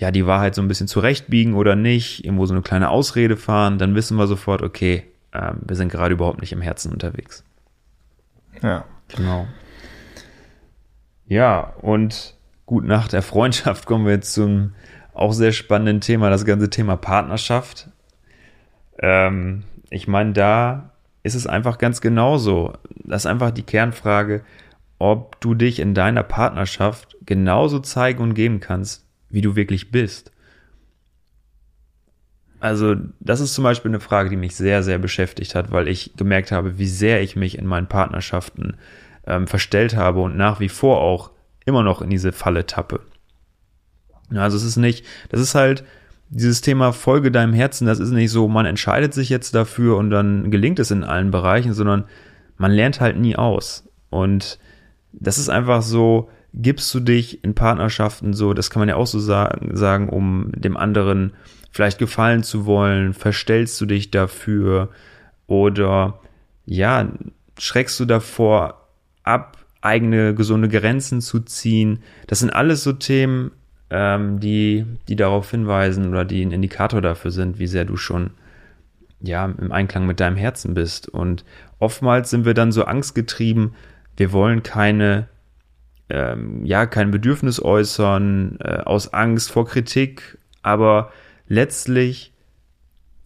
ja, 0.00 0.10
die 0.10 0.26
Wahrheit 0.26 0.54
so 0.54 0.62
ein 0.62 0.68
bisschen 0.68 0.88
zurechtbiegen 0.88 1.54
oder 1.54 1.76
nicht, 1.76 2.24
irgendwo 2.24 2.46
so 2.46 2.54
eine 2.54 2.62
kleine 2.62 2.88
Ausrede 2.88 3.36
fahren, 3.36 3.78
dann 3.78 3.94
wissen 3.94 4.16
wir 4.16 4.26
sofort, 4.26 4.62
okay, 4.62 5.04
äh, 5.32 5.52
wir 5.60 5.76
sind 5.76 5.92
gerade 5.92 6.14
überhaupt 6.14 6.40
nicht 6.40 6.52
im 6.52 6.62
Herzen 6.62 6.92
unterwegs. 6.92 7.44
Ja. 8.62 8.84
Genau. 9.14 9.46
Ja, 11.26 11.74
und 11.82 12.34
gut, 12.66 12.84
nach 12.84 13.08
der 13.08 13.22
Freundschaft 13.22 13.86
kommen 13.86 14.06
wir 14.06 14.12
jetzt 14.12 14.32
zum 14.32 14.72
auch 15.12 15.32
sehr 15.32 15.52
spannenden 15.52 16.00
Thema, 16.00 16.30
das 16.30 16.44
ganze 16.44 16.70
Thema 16.70 16.96
Partnerschaft. 16.96 17.88
Ähm, 18.98 19.64
ich 19.90 20.08
meine, 20.08 20.32
da 20.32 20.90
ist 21.22 21.34
es 21.34 21.46
einfach 21.46 21.78
ganz 21.78 22.00
genauso. 22.00 22.72
Das 23.04 23.22
ist 23.22 23.26
einfach 23.26 23.50
die 23.50 23.64
Kernfrage, 23.64 24.42
ob 24.98 25.40
du 25.40 25.54
dich 25.54 25.80
in 25.80 25.94
deiner 25.94 26.22
Partnerschaft 26.22 27.16
genauso 27.26 27.80
zeigen 27.80 28.22
und 28.22 28.34
geben 28.34 28.60
kannst, 28.60 29.04
wie 29.30 29.40
du 29.40 29.56
wirklich 29.56 29.90
bist. 29.90 30.32
Also, 32.60 32.94
das 33.20 33.40
ist 33.40 33.54
zum 33.54 33.64
Beispiel 33.64 33.90
eine 33.90 34.00
Frage, 34.00 34.28
die 34.28 34.36
mich 34.36 34.54
sehr, 34.54 34.82
sehr 34.82 34.98
beschäftigt 34.98 35.54
hat, 35.54 35.72
weil 35.72 35.88
ich 35.88 36.12
gemerkt 36.16 36.52
habe, 36.52 36.78
wie 36.78 36.88
sehr 36.88 37.22
ich 37.22 37.34
mich 37.34 37.56
in 37.56 37.66
meinen 37.66 37.86
Partnerschaften 37.86 38.76
ähm, 39.26 39.46
verstellt 39.46 39.96
habe 39.96 40.20
und 40.20 40.36
nach 40.36 40.60
wie 40.60 40.68
vor 40.68 41.00
auch 41.00 41.30
immer 41.64 41.82
noch 41.82 42.02
in 42.02 42.10
diese 42.10 42.32
Falle 42.32 42.66
tappe. 42.66 43.00
Also 44.34 44.56
es 44.56 44.62
ist 44.62 44.76
nicht, 44.76 45.06
das 45.30 45.40
ist 45.40 45.54
halt 45.54 45.84
dieses 46.28 46.60
Thema 46.60 46.92
Folge 46.92 47.30
deinem 47.30 47.52
Herzen, 47.52 47.86
das 47.86 47.98
ist 47.98 48.10
nicht 48.10 48.30
so, 48.30 48.46
man 48.46 48.66
entscheidet 48.66 49.12
sich 49.12 49.28
jetzt 49.28 49.54
dafür 49.54 49.96
und 49.96 50.10
dann 50.10 50.50
gelingt 50.50 50.78
es 50.78 50.90
in 50.90 51.02
allen 51.02 51.30
Bereichen, 51.30 51.74
sondern 51.74 52.04
man 52.56 52.70
lernt 52.70 53.00
halt 53.00 53.18
nie 53.18 53.36
aus. 53.36 53.88
Und 54.10 54.58
das 55.12 55.38
ist 55.38 55.48
einfach 55.48 55.82
so, 55.82 56.30
gibst 56.52 56.92
du 56.94 57.00
dich 57.00 57.44
in 57.44 57.54
Partnerschaften 57.54 58.32
so, 58.32 58.54
das 58.54 58.70
kann 58.70 58.80
man 58.80 58.88
ja 58.88 58.96
auch 58.96 59.06
so 59.06 59.20
sagen, 59.20 59.76
sagen, 59.76 60.08
um 60.08 60.50
dem 60.52 60.76
anderen 60.76 61.32
vielleicht 61.70 61.98
gefallen 61.98 62.42
zu 62.42 62.66
wollen, 62.66 63.14
verstellst 63.14 63.80
du 63.80 63.86
dich 63.86 64.10
dafür 64.10 64.88
oder 65.46 66.20
ja, 66.66 67.08
schreckst 67.58 67.98
du 68.00 68.04
davor 68.04 68.88
ab, 69.22 69.58
eigene 69.80 70.34
gesunde 70.34 70.68
Grenzen 70.68 71.20
zu 71.20 71.40
ziehen. 71.40 72.00
Das 72.26 72.40
sind 72.40 72.50
alles 72.50 72.82
so 72.82 72.92
Themen, 72.92 73.52
ähm, 73.90 74.40
die, 74.40 74.86
die 75.08 75.16
darauf 75.16 75.50
hinweisen 75.50 76.08
oder 76.08 76.24
die 76.24 76.44
ein 76.44 76.52
Indikator 76.52 77.00
dafür 77.00 77.30
sind, 77.30 77.58
wie 77.58 77.66
sehr 77.66 77.84
du 77.84 77.96
schon 77.96 78.30
ja 79.20 79.44
im 79.44 79.72
Einklang 79.72 80.06
mit 80.06 80.20
deinem 80.20 80.36
Herzen 80.36 80.74
bist. 80.74 81.08
Und 81.08 81.44
oftmals 81.78 82.30
sind 82.30 82.44
wir 82.44 82.54
dann 82.54 82.72
so 82.72 82.84
angstgetrieben, 82.84 83.74
wir 84.16 84.32
wollen 84.32 84.62
keine 84.62 85.28
ähm, 86.10 86.64
ja 86.64 86.86
kein 86.86 87.10
Bedürfnis 87.10 87.62
äußern 87.62 88.58
äh, 88.60 88.78
aus 88.78 89.12
Angst 89.12 89.50
vor 89.50 89.66
Kritik, 89.66 90.38
aber 90.62 91.12
letztlich 91.48 92.32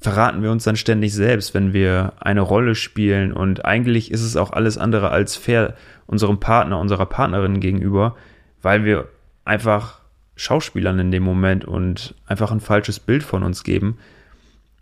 verraten 0.00 0.42
wir 0.42 0.50
uns 0.50 0.64
dann 0.64 0.76
ständig 0.76 1.14
selbst, 1.14 1.54
wenn 1.54 1.72
wir 1.72 2.12
eine 2.20 2.42
Rolle 2.42 2.74
spielen 2.74 3.32
und 3.32 3.64
eigentlich 3.64 4.10
ist 4.10 4.22
es 4.22 4.36
auch 4.36 4.52
alles 4.52 4.76
andere 4.76 5.10
als 5.10 5.36
fair 5.36 5.74
unserem 6.06 6.40
Partner, 6.40 6.78
unserer 6.78 7.06
Partnerin 7.06 7.60
gegenüber, 7.60 8.14
weil 8.60 8.84
wir 8.84 9.08
einfach 9.44 10.00
Schauspielern 10.36 10.98
in 10.98 11.10
dem 11.10 11.22
Moment 11.22 11.64
und 11.64 12.14
einfach 12.26 12.50
ein 12.50 12.60
falsches 12.60 12.98
Bild 13.00 13.22
von 13.22 13.42
uns 13.42 13.64
geben. 13.64 13.98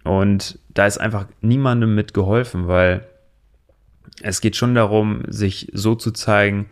Und 0.04 0.58
da 0.70 0.86
ist 0.86 0.98
einfach 0.98 1.26
niemandem 1.40 1.94
mit 1.94 2.14
geholfen, 2.14 2.68
weil 2.68 3.06
es 4.22 4.40
geht 4.40 4.56
schon 4.56 4.74
darum, 4.74 5.22
sich 5.28 5.70
so 5.72 5.94
zu 5.94 6.10
zeigen, 6.10 6.66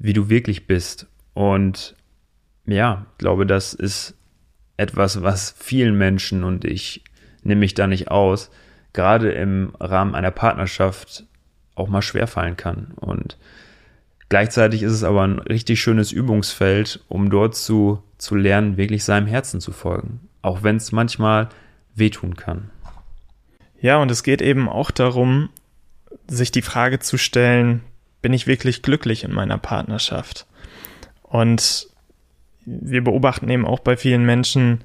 wie 0.00 0.14
du 0.14 0.28
wirklich 0.28 0.66
bist. 0.66 1.06
Und 1.34 1.94
ja, 2.66 3.06
ich 3.12 3.18
glaube, 3.18 3.46
das 3.46 3.74
ist 3.74 4.16
etwas, 4.76 5.22
was 5.22 5.54
vielen 5.56 5.96
Menschen 5.96 6.42
und 6.42 6.64
ich 6.64 7.04
nehme 7.42 7.60
mich 7.60 7.74
da 7.74 7.86
nicht 7.86 8.10
aus, 8.10 8.50
gerade 8.92 9.30
im 9.30 9.74
Rahmen 9.78 10.14
einer 10.14 10.30
Partnerschaft 10.30 11.24
auch 11.74 11.88
mal 11.88 12.02
schwerfallen 12.02 12.56
kann. 12.56 12.92
Und 12.96 13.36
gleichzeitig 14.28 14.82
ist 14.82 14.92
es 14.92 15.04
aber 15.04 15.22
ein 15.22 15.38
richtig 15.38 15.80
schönes 15.80 16.12
Übungsfeld, 16.12 17.04
um 17.08 17.30
dort 17.30 17.54
zu, 17.54 18.02
zu 18.18 18.34
lernen, 18.34 18.76
wirklich 18.76 19.04
seinem 19.04 19.26
Herzen 19.26 19.60
zu 19.60 19.72
folgen. 19.72 20.28
Auch 20.42 20.62
wenn 20.62 20.76
es 20.76 20.92
manchmal 20.92 21.50
wehtun 21.94 22.36
kann. 22.36 22.70
Ja, 23.80 23.98
und 23.98 24.10
es 24.10 24.22
geht 24.22 24.40
eben 24.42 24.68
auch 24.68 24.90
darum, 24.90 25.50
sich 26.26 26.50
die 26.50 26.62
Frage 26.62 26.98
zu 26.98 27.18
stellen, 27.18 27.82
bin 28.22 28.32
ich 28.32 28.46
wirklich 28.46 28.82
glücklich 28.82 29.24
in 29.24 29.32
meiner 29.32 29.58
Partnerschaft? 29.58 30.46
Und 31.22 31.88
wir 32.64 33.02
beobachten 33.02 33.48
eben 33.48 33.66
auch 33.66 33.80
bei 33.80 33.96
vielen 33.96 34.24
Menschen, 34.24 34.82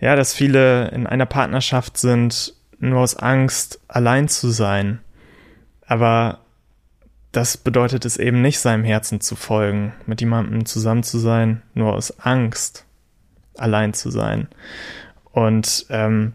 ja, 0.00 0.16
dass 0.16 0.34
viele 0.34 0.88
in 0.88 1.06
einer 1.06 1.26
Partnerschaft 1.26 1.96
sind, 1.96 2.54
nur 2.78 3.00
aus 3.00 3.16
Angst, 3.16 3.80
allein 3.88 4.28
zu 4.28 4.50
sein. 4.50 5.00
Aber 5.86 6.40
das 7.30 7.56
bedeutet 7.56 8.04
es 8.04 8.16
eben 8.16 8.42
nicht, 8.42 8.58
seinem 8.58 8.84
Herzen 8.84 9.20
zu 9.20 9.36
folgen, 9.36 9.94
mit 10.06 10.20
jemandem 10.20 10.66
zusammen 10.66 11.02
zu 11.02 11.18
sein, 11.18 11.62
nur 11.74 11.94
aus 11.94 12.18
Angst, 12.20 12.84
allein 13.56 13.94
zu 13.94 14.10
sein. 14.10 14.48
Und 15.30 15.86
ähm, 15.88 16.34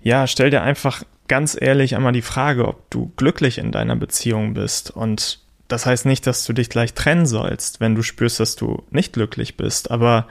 ja, 0.00 0.26
stell 0.26 0.50
dir 0.50 0.62
einfach 0.62 1.02
ganz 1.28 1.56
ehrlich 1.60 1.94
einmal 1.94 2.12
die 2.12 2.22
Frage, 2.22 2.66
ob 2.66 2.90
du 2.90 3.12
glücklich 3.16 3.58
in 3.58 3.70
deiner 3.72 3.96
Beziehung 3.96 4.54
bist. 4.54 4.90
Und 4.90 5.40
das 5.68 5.86
heißt 5.86 6.06
nicht, 6.06 6.26
dass 6.26 6.44
du 6.44 6.52
dich 6.52 6.70
gleich 6.70 6.94
trennen 6.94 7.26
sollst, 7.26 7.80
wenn 7.80 7.94
du 7.94 8.02
spürst, 8.02 8.40
dass 8.40 8.56
du 8.56 8.84
nicht 8.90 9.12
glücklich 9.12 9.56
bist. 9.56 9.90
Aber 9.90 10.26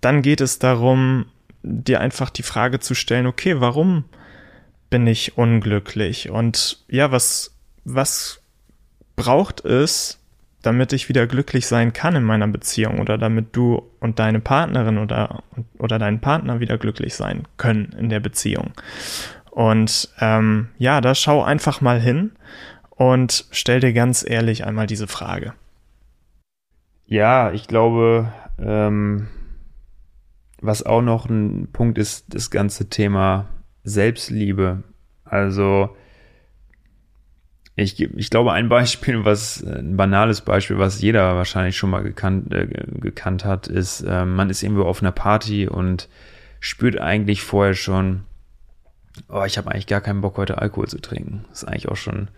dann 0.00 0.22
geht 0.22 0.40
es 0.40 0.58
darum, 0.58 1.26
dir 1.62 2.00
einfach 2.00 2.30
die 2.30 2.42
Frage 2.42 2.80
zu 2.80 2.94
stellen, 2.94 3.26
okay, 3.26 3.60
warum 3.60 4.04
bin 4.88 5.06
ich 5.06 5.38
unglücklich? 5.38 6.30
Und 6.30 6.84
ja, 6.88 7.12
was, 7.12 7.54
was 7.84 8.42
braucht 9.14 9.64
es, 9.64 10.18
damit 10.62 10.92
ich 10.92 11.08
wieder 11.08 11.26
glücklich 11.26 11.66
sein 11.66 11.92
kann 11.92 12.16
in 12.16 12.24
meiner 12.24 12.48
Beziehung 12.48 12.98
oder 13.00 13.16
damit 13.16 13.56
du 13.56 13.82
und 14.00 14.18
deine 14.18 14.40
Partnerin 14.40 14.98
oder, 14.98 15.42
oder 15.78 15.98
dein 15.98 16.20
Partner 16.20 16.60
wieder 16.60 16.76
glücklich 16.76 17.14
sein 17.14 17.46
können 17.56 17.94
in 17.98 18.08
der 18.10 18.20
Beziehung? 18.20 18.72
Und 19.60 20.08
ähm, 20.20 20.68
ja, 20.78 21.02
da 21.02 21.14
schau 21.14 21.42
einfach 21.42 21.82
mal 21.82 22.00
hin 22.00 22.32
und 22.88 23.44
stell 23.50 23.80
dir 23.80 23.92
ganz 23.92 24.24
ehrlich 24.26 24.64
einmal 24.64 24.86
diese 24.86 25.06
Frage. 25.06 25.52
Ja, 27.04 27.52
ich 27.52 27.68
glaube, 27.68 28.32
ähm, 28.58 29.28
was 30.62 30.86
auch 30.86 31.02
noch 31.02 31.28
ein 31.28 31.68
Punkt 31.74 31.98
ist, 31.98 32.32
das 32.32 32.50
ganze 32.50 32.88
Thema 32.88 33.50
Selbstliebe. 33.84 34.82
Also 35.26 35.94
ich, 37.76 38.00
ich 38.00 38.30
glaube, 38.30 38.52
ein 38.52 38.70
Beispiel, 38.70 39.26
was 39.26 39.62
ein 39.62 39.94
banales 39.94 40.40
Beispiel, 40.40 40.78
was 40.78 41.02
jeder 41.02 41.36
wahrscheinlich 41.36 41.76
schon 41.76 41.90
mal 41.90 42.02
gekannt, 42.02 42.54
äh, 42.54 42.66
gekannt 42.66 43.44
hat, 43.44 43.66
ist, 43.66 44.00
äh, 44.00 44.24
man 44.24 44.48
ist 44.48 44.62
irgendwo 44.62 44.84
auf 44.84 45.02
einer 45.02 45.12
Party 45.12 45.68
und 45.68 46.08
spürt 46.60 46.98
eigentlich 46.98 47.42
vorher 47.42 47.74
schon, 47.74 48.24
oh, 49.28 49.44
ich 49.44 49.58
habe 49.58 49.70
eigentlich 49.70 49.86
gar 49.86 50.00
keinen 50.00 50.20
Bock, 50.20 50.36
heute 50.36 50.58
Alkohol 50.58 50.88
zu 50.88 51.00
trinken. 51.00 51.44
Das 51.50 51.62
ist 51.62 51.68
eigentlich 51.68 51.88
auch 51.88 51.96
schon 51.96 52.28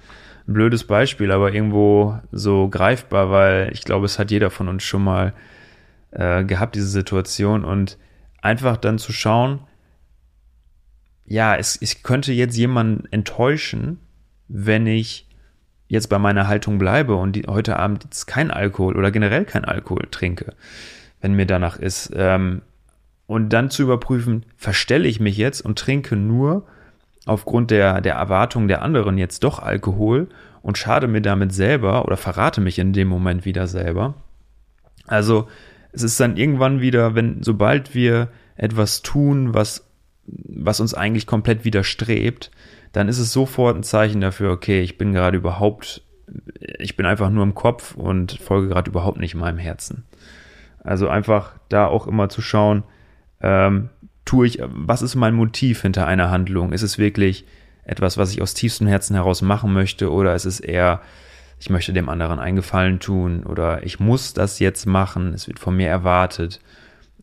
ein 0.48 0.52
blödes 0.54 0.84
Beispiel, 0.84 1.30
aber 1.30 1.52
irgendwo 1.52 2.18
so 2.32 2.68
greifbar, 2.68 3.30
weil 3.30 3.70
ich 3.72 3.84
glaube, 3.84 4.06
es 4.06 4.18
hat 4.18 4.30
jeder 4.30 4.50
von 4.50 4.68
uns 4.68 4.82
schon 4.82 5.04
mal 5.04 5.32
äh, 6.10 6.44
gehabt, 6.44 6.74
diese 6.74 6.88
Situation. 6.88 7.64
Und 7.64 7.98
einfach 8.40 8.76
dann 8.76 8.98
zu 8.98 9.12
schauen, 9.12 9.60
ja, 11.24 11.56
es, 11.56 11.76
es 11.80 12.02
könnte 12.02 12.32
jetzt 12.32 12.56
jemanden 12.56 13.06
enttäuschen, 13.10 13.98
wenn 14.48 14.86
ich 14.86 15.28
jetzt 15.86 16.08
bei 16.08 16.18
meiner 16.18 16.48
Haltung 16.48 16.78
bleibe 16.78 17.14
und 17.14 17.36
die, 17.36 17.44
heute 17.46 17.78
Abend 17.78 18.04
jetzt 18.04 18.26
kein 18.26 18.50
Alkohol 18.50 18.96
oder 18.96 19.10
generell 19.10 19.44
kein 19.44 19.64
Alkohol 19.64 20.08
trinke, 20.10 20.54
wenn 21.20 21.34
mir 21.34 21.46
danach 21.46 21.76
ist. 21.76 22.10
Ähm, 22.14 22.62
und 23.32 23.48
dann 23.48 23.70
zu 23.70 23.82
überprüfen, 23.82 24.44
verstelle 24.58 25.08
ich 25.08 25.18
mich 25.18 25.38
jetzt 25.38 25.62
und 25.62 25.78
trinke 25.78 26.16
nur 26.16 26.66
aufgrund 27.24 27.70
der, 27.70 28.02
der 28.02 28.14
Erwartung 28.14 28.68
der 28.68 28.82
anderen 28.82 29.16
jetzt 29.16 29.42
doch 29.42 29.58
Alkohol 29.58 30.28
und 30.60 30.76
schade 30.76 31.08
mir 31.08 31.22
damit 31.22 31.50
selber 31.52 32.04
oder 32.04 32.18
verrate 32.18 32.60
mich 32.60 32.78
in 32.78 32.92
dem 32.92 33.08
Moment 33.08 33.46
wieder 33.46 33.66
selber. 33.66 34.14
Also 35.06 35.48
es 35.92 36.02
ist 36.02 36.20
dann 36.20 36.36
irgendwann 36.36 36.82
wieder, 36.82 37.14
wenn, 37.14 37.42
sobald 37.42 37.94
wir 37.94 38.28
etwas 38.54 39.00
tun, 39.00 39.54
was, 39.54 39.88
was 40.26 40.80
uns 40.80 40.92
eigentlich 40.92 41.26
komplett 41.26 41.64
widerstrebt, 41.64 42.50
dann 42.92 43.08
ist 43.08 43.18
es 43.18 43.32
sofort 43.32 43.76
ein 43.76 43.82
Zeichen 43.82 44.20
dafür, 44.20 44.50
okay, 44.50 44.82
ich 44.82 44.98
bin 44.98 45.14
gerade 45.14 45.38
überhaupt, 45.38 46.02
ich 46.78 46.98
bin 46.98 47.06
einfach 47.06 47.30
nur 47.30 47.44
im 47.44 47.54
Kopf 47.54 47.94
und 47.94 48.32
folge 48.32 48.68
gerade 48.68 48.90
überhaupt 48.90 49.18
nicht 49.18 49.34
meinem 49.34 49.58
Herzen. 49.58 50.04
Also 50.84 51.08
einfach 51.08 51.54
da 51.70 51.86
auch 51.86 52.06
immer 52.06 52.28
zu 52.28 52.42
schauen, 52.42 52.84
ähm, 53.42 53.90
tue 54.24 54.46
ich, 54.46 54.58
was 54.62 55.02
ist 55.02 55.14
mein 55.14 55.34
Motiv 55.34 55.82
hinter 55.82 56.06
einer 56.06 56.30
Handlung? 56.30 56.72
Ist 56.72 56.82
es 56.82 56.98
wirklich 56.98 57.44
etwas, 57.84 58.16
was 58.16 58.32
ich 58.32 58.40
aus 58.40 58.54
tiefstem 58.54 58.86
Herzen 58.86 59.14
heraus 59.14 59.42
machen 59.42 59.72
möchte 59.72 60.10
oder 60.10 60.34
ist 60.34 60.44
es 60.44 60.60
eher, 60.60 61.00
ich 61.58 61.70
möchte 61.70 61.92
dem 61.92 62.08
anderen 62.08 62.38
einen 62.38 62.56
Gefallen 62.56 63.00
tun 63.00 63.44
oder 63.44 63.84
ich 63.84 64.00
muss 64.00 64.34
das 64.34 64.58
jetzt 64.60 64.86
machen, 64.86 65.34
es 65.34 65.48
wird 65.48 65.58
von 65.58 65.76
mir 65.76 65.88
erwartet. 65.88 66.60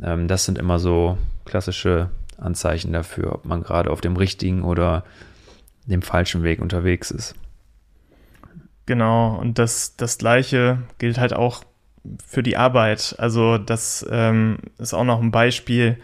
Ähm, 0.02 0.28
das 0.28 0.46
sind 0.46 0.58
immer 0.58 0.80
so 0.80 1.18
klassische 1.46 2.10
Anzeichen 2.38 2.94
dafür, 2.94 3.34
ob 3.34 3.46
man 3.46 3.64
gerade 3.64 3.90
auf 3.90 4.02
dem 4.02 4.18
richtigen 4.18 4.64
oder 4.64 5.04
dem 5.86 6.02
falschen 6.02 6.44
Weg 6.44 6.62
unterwegs 6.62 7.12
ist. 7.12 7.36
Genau, 8.86 9.38
und 9.38 9.60
das, 9.60 9.96
das 9.98 10.18
Gleiche 10.18 10.80
gilt 10.98 11.20
halt 11.20 11.34
auch 11.34 11.64
für 12.26 12.44
die 12.44 12.58
Arbeit. 12.58 13.16
Also 13.18 13.58
das 13.58 14.06
ähm, 14.10 14.58
ist 14.78 14.94
auch 14.94 15.04
noch 15.04 15.22
ein 15.22 15.32
Beispiel. 15.32 15.98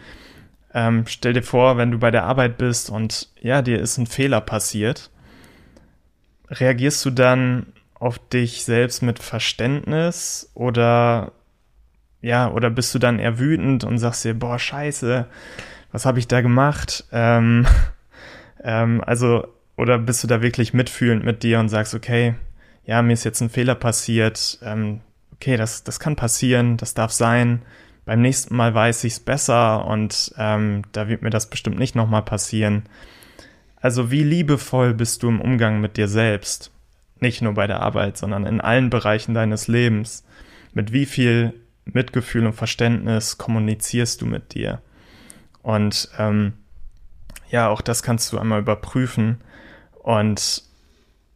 Ähm, 0.74 1.04
stell 1.06 1.32
dir 1.32 1.42
vor, 1.42 1.76
wenn 1.76 1.90
du 1.90 1.98
bei 1.98 2.10
der 2.10 2.24
Arbeit 2.24 2.58
bist 2.58 2.90
und 2.90 3.28
ja, 3.40 3.62
dir 3.62 3.80
ist 3.80 3.98
ein 3.98 4.06
Fehler 4.06 4.40
passiert, 4.40 5.10
reagierst 6.50 7.04
du 7.04 7.10
dann 7.10 7.72
auf 7.94 8.18
dich 8.18 8.64
selbst 8.64 9.02
mit 9.02 9.18
Verständnis 9.18 10.50
oder 10.54 11.32
ja, 12.20 12.50
oder 12.50 12.70
bist 12.70 12.94
du 12.94 12.98
dann 12.98 13.18
eher 13.18 13.38
wütend 13.38 13.84
und 13.84 13.98
sagst 13.98 14.24
dir, 14.24 14.34
boah, 14.34 14.58
scheiße, 14.58 15.26
was 15.92 16.06
habe 16.06 16.18
ich 16.18 16.26
da 16.26 16.40
gemacht? 16.40 17.04
Ähm, 17.12 17.66
ähm, 18.64 19.02
also, 19.06 19.46
oder 19.76 19.98
bist 19.98 20.24
du 20.24 20.26
da 20.26 20.42
wirklich 20.42 20.74
mitfühlend 20.74 21.24
mit 21.24 21.42
dir 21.42 21.60
und 21.60 21.68
sagst, 21.68 21.94
okay, 21.94 22.34
ja, 22.84 23.02
mir 23.02 23.12
ist 23.12 23.24
jetzt 23.24 23.40
ein 23.40 23.50
Fehler 23.50 23.74
passiert, 23.74 24.58
ähm, 24.62 25.00
okay, 25.36 25.56
das, 25.56 25.84
das 25.84 26.00
kann 26.00 26.16
passieren, 26.16 26.76
das 26.76 26.94
darf 26.94 27.12
sein, 27.12 27.62
beim 28.06 28.22
nächsten 28.22 28.54
Mal 28.54 28.72
weiß 28.72 29.04
ich 29.04 29.14
es 29.14 29.20
besser 29.20 29.84
und 29.86 30.32
ähm, 30.38 30.82
da 30.92 31.08
wird 31.08 31.22
mir 31.22 31.30
das 31.30 31.50
bestimmt 31.50 31.78
nicht 31.78 31.96
nochmal 31.96 32.22
passieren. 32.22 32.84
Also 33.76 34.10
wie 34.10 34.22
liebevoll 34.22 34.94
bist 34.94 35.22
du 35.22 35.28
im 35.28 35.40
Umgang 35.40 35.80
mit 35.80 35.96
dir 35.96 36.08
selbst? 36.08 36.70
Nicht 37.18 37.42
nur 37.42 37.54
bei 37.54 37.66
der 37.66 37.80
Arbeit, 37.80 38.16
sondern 38.16 38.46
in 38.46 38.60
allen 38.60 38.90
Bereichen 38.90 39.34
deines 39.34 39.68
Lebens. 39.68 40.24
Mit 40.72 40.92
wie 40.92 41.06
viel 41.06 41.54
Mitgefühl 41.84 42.46
und 42.46 42.52
Verständnis 42.52 43.38
kommunizierst 43.38 44.22
du 44.22 44.26
mit 44.26 44.54
dir? 44.54 44.80
Und 45.62 46.08
ähm, 46.18 46.52
ja, 47.50 47.68
auch 47.68 47.80
das 47.80 48.02
kannst 48.04 48.32
du 48.32 48.38
einmal 48.38 48.60
überprüfen. 48.60 49.40
Und 50.02 50.62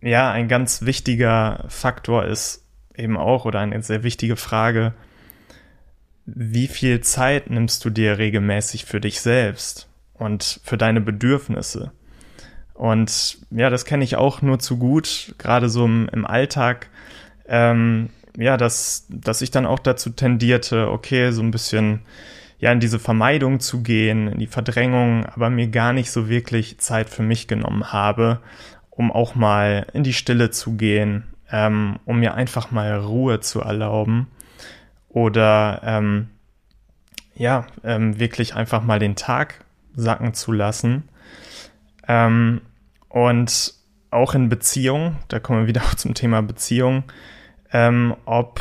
ja, 0.03 0.31
ein 0.31 0.47
ganz 0.47 0.83
wichtiger 0.83 1.65
Faktor 1.69 2.27
ist 2.27 2.65
eben 3.01 3.17
auch 3.17 3.45
oder 3.45 3.61
eine 3.61 3.83
sehr 3.83 4.03
wichtige 4.03 4.37
Frage, 4.37 4.95
wie 6.27 6.69
viel 6.69 7.01
Zeit 7.01 7.51
nimmst 7.51 7.85
du 7.85 7.91
dir 7.91 8.19
regelmäßig 8.19 8.85
für 8.85 9.01
dich 9.01 9.21
selbst 9.21 9.89
und 10.15 10.61
für 10.65 10.77
deine 10.77 11.01
Bedürfnisse? 11.01 11.93
Und 12.75 13.39
ja, 13.51 13.69
das 13.69 13.85
kenne 13.85 14.05
ich 14.05 14.17
auch 14.17 14.43
nur 14.43 14.59
zu 14.59 14.79
gut, 14.79 15.35
gerade 15.39 15.69
so 15.69 15.85
im, 15.85 16.09
im 16.13 16.25
Alltag. 16.25 16.89
Ähm, 17.47 18.11
ja, 18.37 18.57
dass, 18.57 19.07
dass 19.09 19.43
ich 19.43 19.51
dann 19.51 19.67
auch 19.67 19.81
dazu 19.81 20.11
tendierte, 20.11 20.89
okay, 20.89 21.31
so 21.31 21.43
ein 21.43 21.51
bisschen 21.51 22.01
ja 22.59 22.71
in 22.73 22.81
diese 22.81 22.99
Vermeidung 22.99 23.61
zu 23.61 23.83
gehen, 23.83 24.29
in 24.29 24.39
die 24.39 24.47
Verdrängung, 24.47 25.27
aber 25.27 25.51
mir 25.51 25.69
gar 25.69 25.93
nicht 25.93 26.11
so 26.11 26.29
wirklich 26.29 26.79
Zeit 26.79 27.11
für 27.11 27.23
mich 27.23 27.49
genommen 27.49 27.93
habe, 27.93 28.41
um 28.91 29.11
auch 29.11 29.35
mal 29.35 29.87
in 29.93 30.05
die 30.05 30.13
Stille 30.13 30.51
zu 30.51 30.77
gehen, 30.77 31.25
ähm, 31.51 31.99
um 32.05 32.21
mir 32.21 32.35
einfach 32.35 32.71
mal 32.71 32.95
Ruhe 32.99 33.41
zu 33.41 33.61
erlauben 33.61 34.29
oder 35.09 35.81
ähm, 35.85 36.29
ja, 37.35 37.67
ähm, 37.85 38.19
wirklich 38.19 38.55
einfach 38.55 38.83
mal 38.83 38.99
den 38.99 39.17
Tag 39.17 39.65
sacken 39.95 40.35
zu 40.35 40.53
lassen. 40.53 41.09
Ähm, 42.07 42.61
und 43.09 43.75
auch 44.11 44.35
in 44.35 44.49
Beziehung, 44.49 45.17
da 45.29 45.41
kommen 45.41 45.61
wir 45.61 45.69
wieder 45.69 45.83
auch 45.83 45.95
zum 45.97 46.15
Thema 46.15 46.43
Beziehung, 46.43 47.05
ähm, 47.73 48.15
ob 48.25 48.61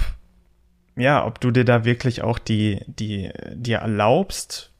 ja, 0.99 1.25
ob 1.25 1.39
du 1.39 1.51
dir 1.51 1.63
da 1.63 1.85
wirklich 1.85 2.23
auch 2.23 2.37
die, 2.39 2.81
die, 2.87 3.31
dir 3.53 3.77
erlaubst, 3.77 4.71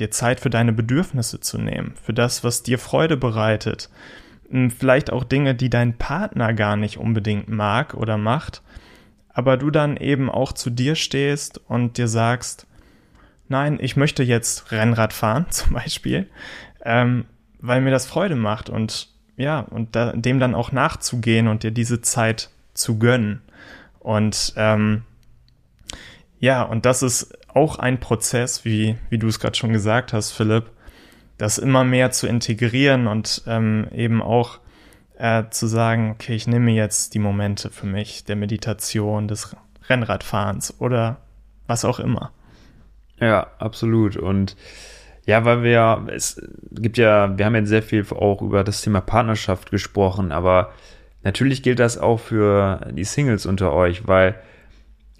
dir 0.00 0.10
Zeit 0.10 0.40
für 0.40 0.50
deine 0.50 0.72
Bedürfnisse 0.72 1.40
zu 1.40 1.56
nehmen, 1.56 1.94
für 2.02 2.12
das, 2.12 2.42
was 2.42 2.64
dir 2.64 2.78
Freude 2.78 3.16
bereitet. 3.16 3.88
Vielleicht 4.50 5.12
auch 5.12 5.24
Dinge, 5.24 5.54
die 5.54 5.68
dein 5.68 5.98
Partner 5.98 6.54
gar 6.54 6.76
nicht 6.76 6.98
unbedingt 6.98 7.48
mag 7.48 7.94
oder 7.94 8.16
macht, 8.16 8.62
aber 9.28 9.56
du 9.56 9.70
dann 9.70 9.96
eben 9.96 10.30
auch 10.30 10.52
zu 10.52 10.70
dir 10.70 10.94
stehst 10.94 11.60
und 11.68 11.98
dir 11.98 12.08
sagst, 12.08 12.66
nein, 13.48 13.78
ich 13.80 13.96
möchte 13.96 14.22
jetzt 14.22 14.72
Rennrad 14.72 15.12
fahren, 15.12 15.46
zum 15.50 15.74
Beispiel, 15.74 16.28
ähm, 16.84 17.26
weil 17.60 17.80
mir 17.80 17.90
das 17.90 18.06
Freude 18.06 18.36
macht 18.36 18.70
und 18.70 19.08
ja, 19.36 19.60
und 19.60 19.94
da, 19.94 20.12
dem 20.12 20.40
dann 20.40 20.54
auch 20.54 20.72
nachzugehen 20.72 21.46
und 21.46 21.62
dir 21.62 21.70
diese 21.70 22.00
Zeit 22.00 22.50
zu 22.74 22.98
gönnen. 22.98 23.40
Und 24.00 24.52
ähm, 24.56 25.02
ja, 26.40 26.62
und 26.62 26.86
das 26.86 27.02
ist 27.02 27.38
auch 27.48 27.78
ein 27.78 28.00
Prozess, 28.00 28.64
wie, 28.64 28.96
wie 29.10 29.18
du 29.18 29.28
es 29.28 29.38
gerade 29.38 29.56
schon 29.56 29.72
gesagt 29.72 30.12
hast, 30.12 30.32
Philipp, 30.32 30.70
das 31.38 31.58
immer 31.58 31.84
mehr 31.84 32.10
zu 32.10 32.26
integrieren 32.26 33.06
und 33.06 33.42
ähm, 33.46 33.86
eben 33.92 34.20
auch 34.20 34.58
äh, 35.16 35.44
zu 35.50 35.66
sagen, 35.66 36.10
okay, 36.10 36.34
ich 36.34 36.46
nehme 36.46 36.72
jetzt 36.72 37.14
die 37.14 37.20
Momente 37.20 37.70
für 37.70 37.86
mich, 37.86 38.24
der 38.24 38.36
Meditation, 38.36 39.28
des 39.28 39.56
Rennradfahrens 39.88 40.80
oder 40.80 41.18
was 41.66 41.84
auch 41.84 42.00
immer. 42.00 42.32
Ja, 43.20 43.46
absolut. 43.58 44.16
Und 44.16 44.56
ja, 45.26 45.44
weil 45.44 45.62
wir, 45.62 46.06
es 46.12 46.40
gibt 46.70 46.98
ja, 46.98 47.36
wir 47.36 47.46
haben 47.46 47.54
jetzt 47.54 47.68
sehr 47.68 47.82
viel 47.82 48.04
auch 48.10 48.42
über 48.42 48.64
das 48.64 48.80
Thema 48.82 49.00
Partnerschaft 49.00 49.70
gesprochen, 49.70 50.32
aber 50.32 50.72
natürlich 51.22 51.62
gilt 51.62 51.78
das 51.78 51.98
auch 51.98 52.18
für 52.18 52.80
die 52.92 53.04
Singles 53.04 53.44
unter 53.44 53.72
euch, 53.72 54.06
weil 54.06 54.36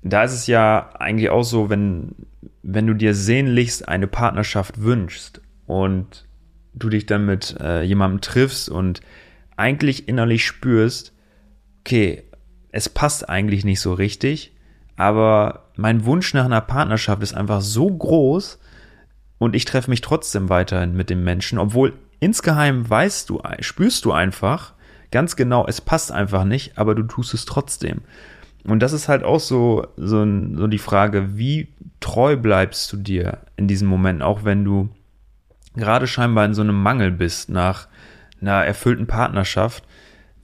da 0.02 0.22
ist 0.22 0.32
es 0.32 0.46
ja 0.46 0.90
eigentlich 0.98 1.30
auch 1.30 1.42
so, 1.42 1.70
wenn, 1.70 2.14
wenn 2.62 2.86
du 2.86 2.94
dir 2.94 3.14
sehnlichst 3.14 3.88
eine 3.88 4.06
Partnerschaft 4.06 4.80
wünschst 4.80 5.42
und 5.68 6.26
du 6.74 6.88
dich 6.88 7.06
dann 7.06 7.26
mit 7.26 7.56
äh, 7.60 7.82
jemandem 7.82 8.20
triffst 8.20 8.68
und 8.68 9.00
eigentlich 9.56 10.08
innerlich 10.08 10.44
spürst, 10.44 11.12
okay, 11.80 12.24
es 12.72 12.88
passt 12.88 13.28
eigentlich 13.28 13.64
nicht 13.64 13.80
so 13.80 13.92
richtig, 13.92 14.56
aber 14.96 15.70
mein 15.76 16.04
Wunsch 16.04 16.34
nach 16.34 16.46
einer 16.46 16.60
Partnerschaft 16.60 17.22
ist 17.22 17.34
einfach 17.34 17.60
so 17.60 17.86
groß 17.86 18.58
und 19.38 19.54
ich 19.54 19.64
treffe 19.64 19.90
mich 19.90 20.00
trotzdem 20.00 20.48
weiterhin 20.48 20.94
mit 20.94 21.10
dem 21.10 21.22
Menschen, 21.22 21.58
obwohl 21.58 21.92
insgeheim 22.18 22.88
weißt 22.88 23.28
du, 23.30 23.42
spürst 23.60 24.04
du 24.04 24.12
einfach 24.12 24.74
ganz 25.10 25.36
genau, 25.36 25.66
es 25.66 25.80
passt 25.80 26.12
einfach 26.12 26.44
nicht, 26.44 26.78
aber 26.78 26.94
du 26.94 27.02
tust 27.02 27.34
es 27.34 27.44
trotzdem. 27.44 28.00
Und 28.64 28.80
das 28.80 28.92
ist 28.92 29.08
halt 29.08 29.22
auch 29.22 29.40
so, 29.40 29.86
so, 29.96 30.26
so 30.54 30.66
die 30.66 30.78
Frage, 30.78 31.36
wie 31.36 31.68
treu 32.00 32.36
bleibst 32.36 32.92
du 32.92 32.96
dir 32.96 33.38
in 33.56 33.68
diesem 33.68 33.88
Moment, 33.88 34.22
auch 34.22 34.44
wenn 34.44 34.64
du 34.64 34.90
gerade 35.78 36.06
scheinbar 36.06 36.44
in 36.44 36.54
so 36.54 36.62
einem 36.62 36.80
Mangel 36.80 37.10
bist 37.10 37.48
nach 37.48 37.88
einer 38.40 38.64
erfüllten 38.64 39.06
Partnerschaft. 39.06 39.84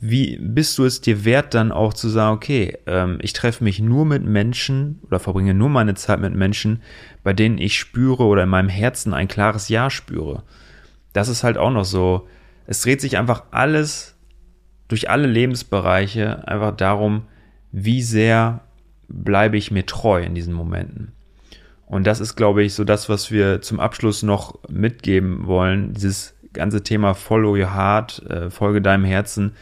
Wie 0.00 0.38
bist 0.38 0.76
du 0.78 0.84
es 0.84 1.00
dir 1.00 1.24
wert, 1.24 1.54
dann 1.54 1.72
auch 1.72 1.94
zu 1.94 2.08
sagen, 2.08 2.36
okay, 2.36 2.76
ähm, 2.86 3.18
ich 3.22 3.32
treffe 3.32 3.64
mich 3.64 3.80
nur 3.80 4.04
mit 4.04 4.24
Menschen 4.24 5.00
oder 5.06 5.18
verbringe 5.18 5.54
nur 5.54 5.68
meine 5.68 5.94
Zeit 5.94 6.20
mit 6.20 6.34
Menschen, 6.34 6.82
bei 7.22 7.32
denen 7.32 7.58
ich 7.58 7.78
spüre 7.78 8.24
oder 8.24 8.42
in 8.42 8.48
meinem 8.48 8.68
Herzen 8.68 9.14
ein 9.14 9.28
klares 9.28 9.68
Ja 9.68 9.90
spüre. 9.90 10.42
Das 11.12 11.28
ist 11.28 11.44
halt 11.44 11.56
auch 11.56 11.70
noch 11.70 11.84
so. 11.84 12.28
Es 12.66 12.82
dreht 12.82 13.00
sich 13.00 13.16
einfach 13.16 13.44
alles 13.50 14.16
durch 14.88 15.08
alle 15.08 15.26
Lebensbereiche 15.26 16.46
einfach 16.46 16.76
darum, 16.76 17.24
wie 17.72 18.02
sehr 18.02 18.60
bleibe 19.08 19.56
ich 19.56 19.70
mir 19.70 19.86
treu 19.86 20.22
in 20.22 20.34
diesen 20.34 20.54
Momenten. 20.54 21.12
Und 21.86 22.06
das 22.06 22.20
ist, 22.20 22.36
glaube 22.36 22.62
ich, 22.62 22.74
so 22.74 22.84
das, 22.84 23.08
was 23.08 23.30
wir 23.30 23.60
zum 23.60 23.80
Abschluss 23.80 24.22
noch 24.22 24.58
mitgeben 24.68 25.46
wollen. 25.46 25.92
Dieses 25.92 26.34
ganze 26.52 26.82
Thema 26.82 27.14
Follow 27.14 27.52
Your 27.52 27.74
Heart, 27.74 28.22
äh, 28.30 28.50
folge 28.50 28.80
deinem 28.80 29.04
Herzen. 29.04 29.52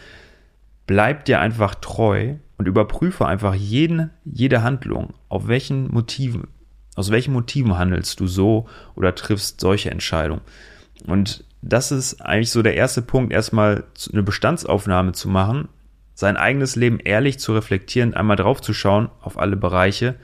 Bleib 0.86 1.24
dir 1.24 1.40
einfach 1.40 1.74
treu 1.74 2.34
und 2.58 2.68
überprüfe 2.68 3.26
einfach 3.26 3.54
jeden, 3.54 4.10
jede 4.24 4.62
Handlung. 4.62 5.14
Auf 5.28 5.48
welchen 5.48 5.92
Motiven, 5.92 6.48
aus 6.94 7.10
welchen 7.10 7.32
Motiven 7.32 7.76
handelst 7.76 8.20
du 8.20 8.26
so 8.26 8.68
oder 8.94 9.14
triffst 9.14 9.60
solche 9.60 9.90
Entscheidungen. 9.90 10.42
Und 11.06 11.44
das 11.62 11.92
ist 11.92 12.20
eigentlich 12.20 12.50
so 12.50 12.62
der 12.62 12.74
erste 12.74 13.02
Punkt, 13.02 13.32
erstmal 13.32 13.84
eine 14.12 14.22
Bestandsaufnahme 14.22 15.12
zu 15.12 15.28
machen, 15.28 15.68
sein 16.14 16.36
eigenes 16.36 16.76
Leben 16.76 16.98
ehrlich 17.00 17.38
zu 17.38 17.54
reflektieren, 17.54 18.14
einmal 18.14 18.36
draufzuschauen 18.36 19.08
auf 19.20 19.38
alle 19.38 19.56
Bereiche, 19.56 20.16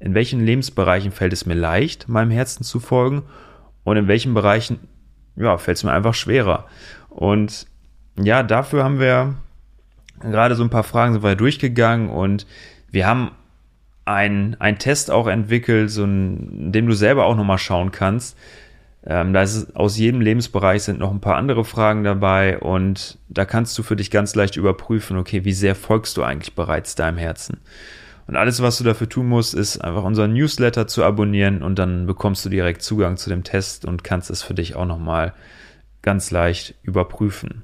in 0.00 0.14
welchen 0.14 0.40
Lebensbereichen 0.40 1.12
fällt 1.12 1.32
es 1.32 1.46
mir 1.46 1.54
leicht, 1.54 2.08
meinem 2.08 2.30
Herzen 2.30 2.64
zu 2.64 2.80
folgen 2.80 3.22
und 3.84 3.96
in 3.96 4.08
welchen 4.08 4.34
Bereichen 4.34 4.80
ja, 5.36 5.56
fällt 5.58 5.76
es 5.76 5.84
mir 5.84 5.92
einfach 5.92 6.14
schwerer. 6.14 6.66
Und 7.08 7.66
ja, 8.18 8.42
dafür 8.42 8.84
haben 8.84 8.98
wir 8.98 9.34
gerade 10.20 10.54
so 10.54 10.62
ein 10.62 10.70
paar 10.70 10.84
Fragen 10.84 11.14
sind 11.14 11.22
wir 11.22 11.36
durchgegangen 11.36 12.10
und 12.10 12.46
wir 12.90 13.06
haben 13.06 13.30
einen 14.04 14.78
Test 14.78 15.10
auch 15.10 15.28
entwickelt, 15.28 15.90
so 15.90 16.04
ein, 16.04 16.50
in 16.66 16.72
dem 16.72 16.86
du 16.86 16.94
selber 16.94 17.26
auch 17.26 17.36
nochmal 17.36 17.58
schauen 17.58 17.92
kannst, 17.92 18.36
ähm, 19.06 19.32
da 19.32 19.42
ist 19.42 19.74
aus 19.76 19.96
jedem 19.96 20.20
Lebensbereich 20.20 20.82
sind 20.82 20.98
noch 20.98 21.10
ein 21.10 21.20
paar 21.20 21.36
andere 21.36 21.64
Fragen 21.64 22.04
dabei 22.04 22.58
und 22.58 23.18
da 23.28 23.44
kannst 23.44 23.78
du 23.78 23.82
für 23.82 23.96
dich 23.96 24.10
ganz 24.10 24.34
leicht 24.34 24.56
überprüfen, 24.56 25.16
okay, 25.16 25.44
wie 25.44 25.52
sehr 25.52 25.74
folgst 25.74 26.16
du 26.16 26.22
eigentlich 26.22 26.54
bereits 26.54 26.96
deinem 26.96 27.16
Herzen? 27.16 27.60
Und 28.30 28.36
alles, 28.36 28.62
was 28.62 28.78
du 28.78 28.84
dafür 28.84 29.08
tun 29.08 29.26
musst, 29.26 29.54
ist 29.54 29.78
einfach 29.78 30.04
unseren 30.04 30.32
Newsletter 30.34 30.86
zu 30.86 31.02
abonnieren 31.02 31.64
und 31.64 31.80
dann 31.80 32.06
bekommst 32.06 32.44
du 32.44 32.48
direkt 32.48 32.80
Zugang 32.80 33.16
zu 33.16 33.28
dem 33.28 33.42
Test 33.42 33.84
und 33.84 34.04
kannst 34.04 34.30
es 34.30 34.40
für 34.40 34.54
dich 34.54 34.76
auch 34.76 34.86
nochmal 34.86 35.34
ganz 36.00 36.30
leicht 36.30 36.76
überprüfen. 36.84 37.62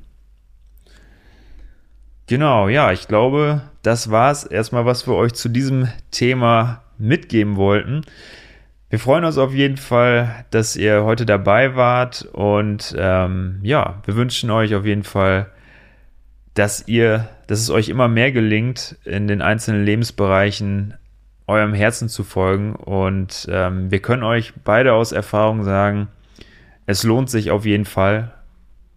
Genau, 2.27 2.67
ja, 2.67 2.91
ich 2.91 3.07
glaube, 3.07 3.61
das 3.83 4.11
war 4.11 4.33
es 4.33 4.43
erstmal, 4.43 4.85
was 4.85 5.07
wir 5.07 5.15
euch 5.15 5.35
zu 5.35 5.49
diesem 5.49 5.87
Thema 6.11 6.83
mitgeben 6.99 7.55
wollten. 7.55 8.03
Wir 8.91 8.99
freuen 8.99 9.25
uns 9.25 9.39
auf 9.39 9.55
jeden 9.55 9.77
Fall, 9.77 10.47
dass 10.51 10.75
ihr 10.75 11.05
heute 11.05 11.27
dabei 11.27 11.77
wart 11.77 12.29
und 12.33 12.93
ähm, 12.99 13.61
ja, 13.63 14.03
wir 14.05 14.17
wünschen 14.17 14.51
euch 14.51 14.75
auf 14.75 14.85
jeden 14.85 15.05
Fall, 15.05 15.47
dass 16.55 16.89
ihr, 16.89 17.29
dass 17.47 17.61
es 17.61 17.71
euch 17.71 17.89
immer 17.89 18.09
mehr 18.09 18.33
gelingt, 18.33 18.97
in 19.05 19.29
den 19.29 19.43
einzelnen 19.43 19.85
Lebensbereichen 19.85 20.95
eurem 21.47 21.75
Herzen 21.75 22.09
zu 22.09 22.25
folgen 22.25 22.75
und 22.75 23.47
ähm, 23.51 23.91
wir 23.91 24.01
können 24.01 24.25
euch 24.25 24.53
beide 24.65 24.95
aus 24.95 25.13
Erfahrung 25.13 25.63
sagen, 25.63 26.09
es 26.87 27.05
lohnt 27.05 27.31
sich 27.31 27.51
auf 27.51 27.65
jeden 27.65 27.85
Fall, 27.85 28.33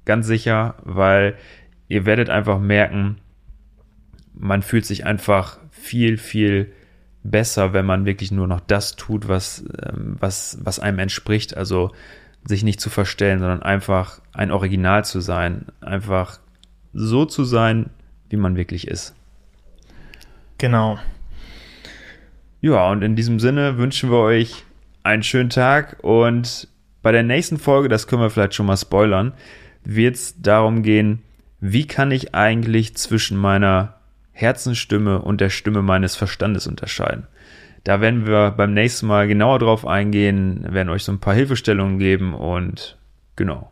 ganz 0.06 0.26
sicher, 0.26 0.76
weil 0.84 1.36
ihr 1.88 2.06
werdet 2.06 2.30
einfach 2.30 2.60
merken, 2.60 3.18
man 4.34 4.64
fühlt 4.64 4.86
sich 4.86 5.06
einfach 5.06 5.60
viel, 5.70 6.18
viel 6.18 6.72
besser, 7.24 7.74
wenn 7.74 7.86
man 7.86 8.06
wirklich 8.06 8.32
nur 8.32 8.48
noch 8.48 8.60
das 8.60 8.96
tut, 8.96 9.28
was, 9.28 9.66
ähm, 9.84 10.16
was, 10.20 10.58
was 10.64 10.80
einem 10.80 11.00
entspricht. 11.00 11.58
Also 11.58 11.92
sich 12.46 12.64
nicht 12.64 12.80
zu 12.80 12.90
verstellen, 12.90 13.40
sondern 13.40 13.62
einfach 13.62 14.22
ein 14.34 14.52
Original 14.52 15.04
zu 15.04 15.20
sein. 15.20 15.66
Einfach 15.82 16.40
so 16.94 17.26
zu 17.26 17.44
sein, 17.44 17.90
wie 18.30 18.38
man 18.38 18.56
wirklich 18.56 18.88
ist. 18.88 19.16
Genau. 20.58 21.00
Ja, 22.62 22.90
und 22.92 23.02
in 23.02 23.16
diesem 23.16 23.40
Sinne 23.40 23.78
wünschen 23.78 24.12
wir 24.12 24.20
euch 24.20 24.64
einen 25.04 25.24
schönen 25.24 25.50
Tag 25.50 25.98
und 26.02 26.68
bei 27.02 27.12
der 27.12 27.24
nächsten 27.24 27.58
Folge, 27.58 27.88
das 27.88 28.08
können 28.08 28.22
wir 28.22 28.30
vielleicht 28.30 28.54
schon 28.54 28.66
mal 28.66 28.78
spoilern, 28.78 29.34
wird 29.86 30.16
es 30.16 30.42
darum 30.42 30.84
gehen, 30.84 31.24
wie 31.62 31.88
kann 31.88 32.12
ich 32.12 32.36
eigentlich 32.36 32.96
zwischen 32.96 33.38
meiner 33.38 33.96
Herzensstimme 34.34 35.22
und 35.22 35.42
der 35.42 35.50
Stimme 35.50 35.82
meines 35.82 36.16
Verstandes 36.16 36.68
unterscheiden. 36.68 37.28
Da 37.84 38.02
werden 38.02 38.28
wir 38.28 38.52
beim 38.52 38.74
nächsten 38.74 39.08
Mal 39.08 39.28
genauer 39.28 39.60
drauf 39.60 39.88
eingehen, 39.88 40.66
werden 40.70 40.90
euch 40.90 41.04
so 41.04 41.12
ein 41.12 41.20
paar 41.20 41.34
Hilfestellungen 41.34 42.00
geben 42.00 42.34
und 42.34 42.98
genau. 43.36 43.72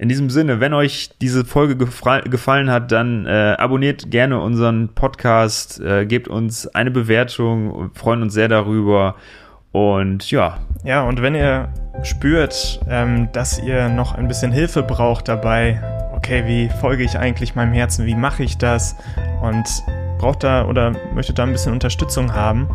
In 0.00 0.08
diesem 0.08 0.30
Sinne, 0.30 0.60
wenn 0.60 0.74
euch 0.74 1.10
diese 1.20 1.44
Folge 1.44 1.76
gefallen 1.76 2.70
hat, 2.70 2.92
dann 2.92 3.26
äh, 3.26 3.56
abonniert 3.58 4.12
gerne 4.12 4.40
unseren 4.40 4.94
Podcast, 4.94 5.80
äh, 5.80 6.06
gebt 6.06 6.28
uns 6.28 6.68
eine 6.68 6.92
Bewertung, 6.92 7.90
freuen 7.94 8.22
uns 8.22 8.32
sehr 8.32 8.46
darüber. 8.46 9.16
Und 9.72 10.30
ja. 10.30 10.58
Ja, 10.84 11.02
und 11.02 11.20
wenn 11.20 11.34
ihr 11.34 11.72
spürt, 12.04 12.78
ähm, 12.88 13.28
dass 13.32 13.58
ihr 13.58 13.88
noch 13.88 14.14
ein 14.14 14.28
bisschen 14.28 14.52
Hilfe 14.52 14.84
braucht 14.84 15.26
dabei, 15.26 15.82
okay, 16.14 16.44
wie 16.46 16.68
folge 16.80 17.02
ich 17.02 17.18
eigentlich 17.18 17.56
meinem 17.56 17.72
Herzen, 17.72 18.06
wie 18.06 18.14
mache 18.14 18.44
ich 18.44 18.56
das 18.56 18.94
und 19.42 19.66
braucht 20.18 20.44
da 20.44 20.64
oder 20.66 20.92
möchtet 21.12 21.40
da 21.40 21.42
ein 21.42 21.52
bisschen 21.52 21.72
Unterstützung 21.72 22.32
haben, 22.32 22.68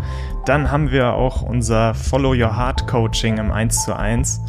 dann 0.45 0.69
haben 0.69 0.91
wir 0.91 1.13
auch 1.13 1.41
unser 1.41 1.93
Follow 1.93 2.31
Your 2.31 2.57
Heart 2.57 2.85
Coaching 2.85 3.37
im 3.37 3.49
1 3.49 3.85
zu 3.85 3.95
1 3.95 4.41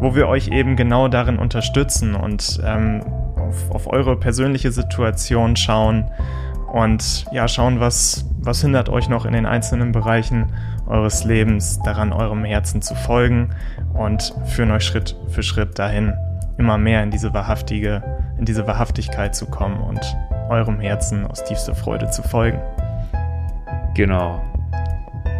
wo 0.00 0.14
wir 0.14 0.28
euch 0.28 0.48
eben 0.48 0.76
genau 0.76 1.08
darin 1.08 1.38
unterstützen 1.38 2.14
und 2.14 2.60
ähm, 2.64 3.02
auf, 3.36 3.70
auf 3.70 3.92
eure 3.92 4.16
persönliche 4.16 4.70
Situation 4.72 5.56
schauen 5.56 6.10
und 6.72 7.24
ja, 7.32 7.48
schauen, 7.48 7.80
was, 7.80 8.26
was 8.38 8.60
hindert 8.60 8.88
euch 8.88 9.08
noch 9.08 9.24
in 9.24 9.32
den 9.32 9.46
einzelnen 9.46 9.92
Bereichen 9.92 10.52
eures 10.86 11.24
Lebens 11.24 11.80
daran, 11.82 12.12
eurem 12.12 12.44
Herzen 12.44 12.82
zu 12.82 12.94
folgen 12.94 13.50
und 13.94 14.34
führen 14.46 14.70
euch 14.70 14.84
Schritt 14.84 15.16
für 15.28 15.42
Schritt 15.42 15.78
dahin, 15.78 16.12
immer 16.58 16.78
mehr 16.78 17.02
in 17.02 17.10
diese 17.10 17.32
wahrhaftige, 17.32 18.02
in 18.38 18.44
diese 18.44 18.66
Wahrhaftigkeit 18.66 19.34
zu 19.34 19.46
kommen 19.46 19.80
und 19.80 20.00
eurem 20.50 20.80
Herzen 20.80 21.26
aus 21.26 21.44
tiefster 21.44 21.74
Freude 21.74 22.10
zu 22.10 22.22
folgen. 22.22 22.60
Genau. 23.94 24.40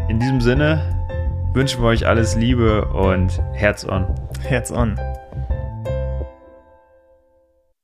In 0.08 0.18
diesem 0.18 0.40
Sinne 0.40 0.97
wünschen 1.52 1.82
wir 1.82 1.88
euch 1.88 2.06
alles 2.06 2.37
Liebe 2.37 2.87
und 2.87 3.42
Herz 3.52 3.84
on. 3.84 4.06
Herz 4.42 4.70
on. 4.70 4.98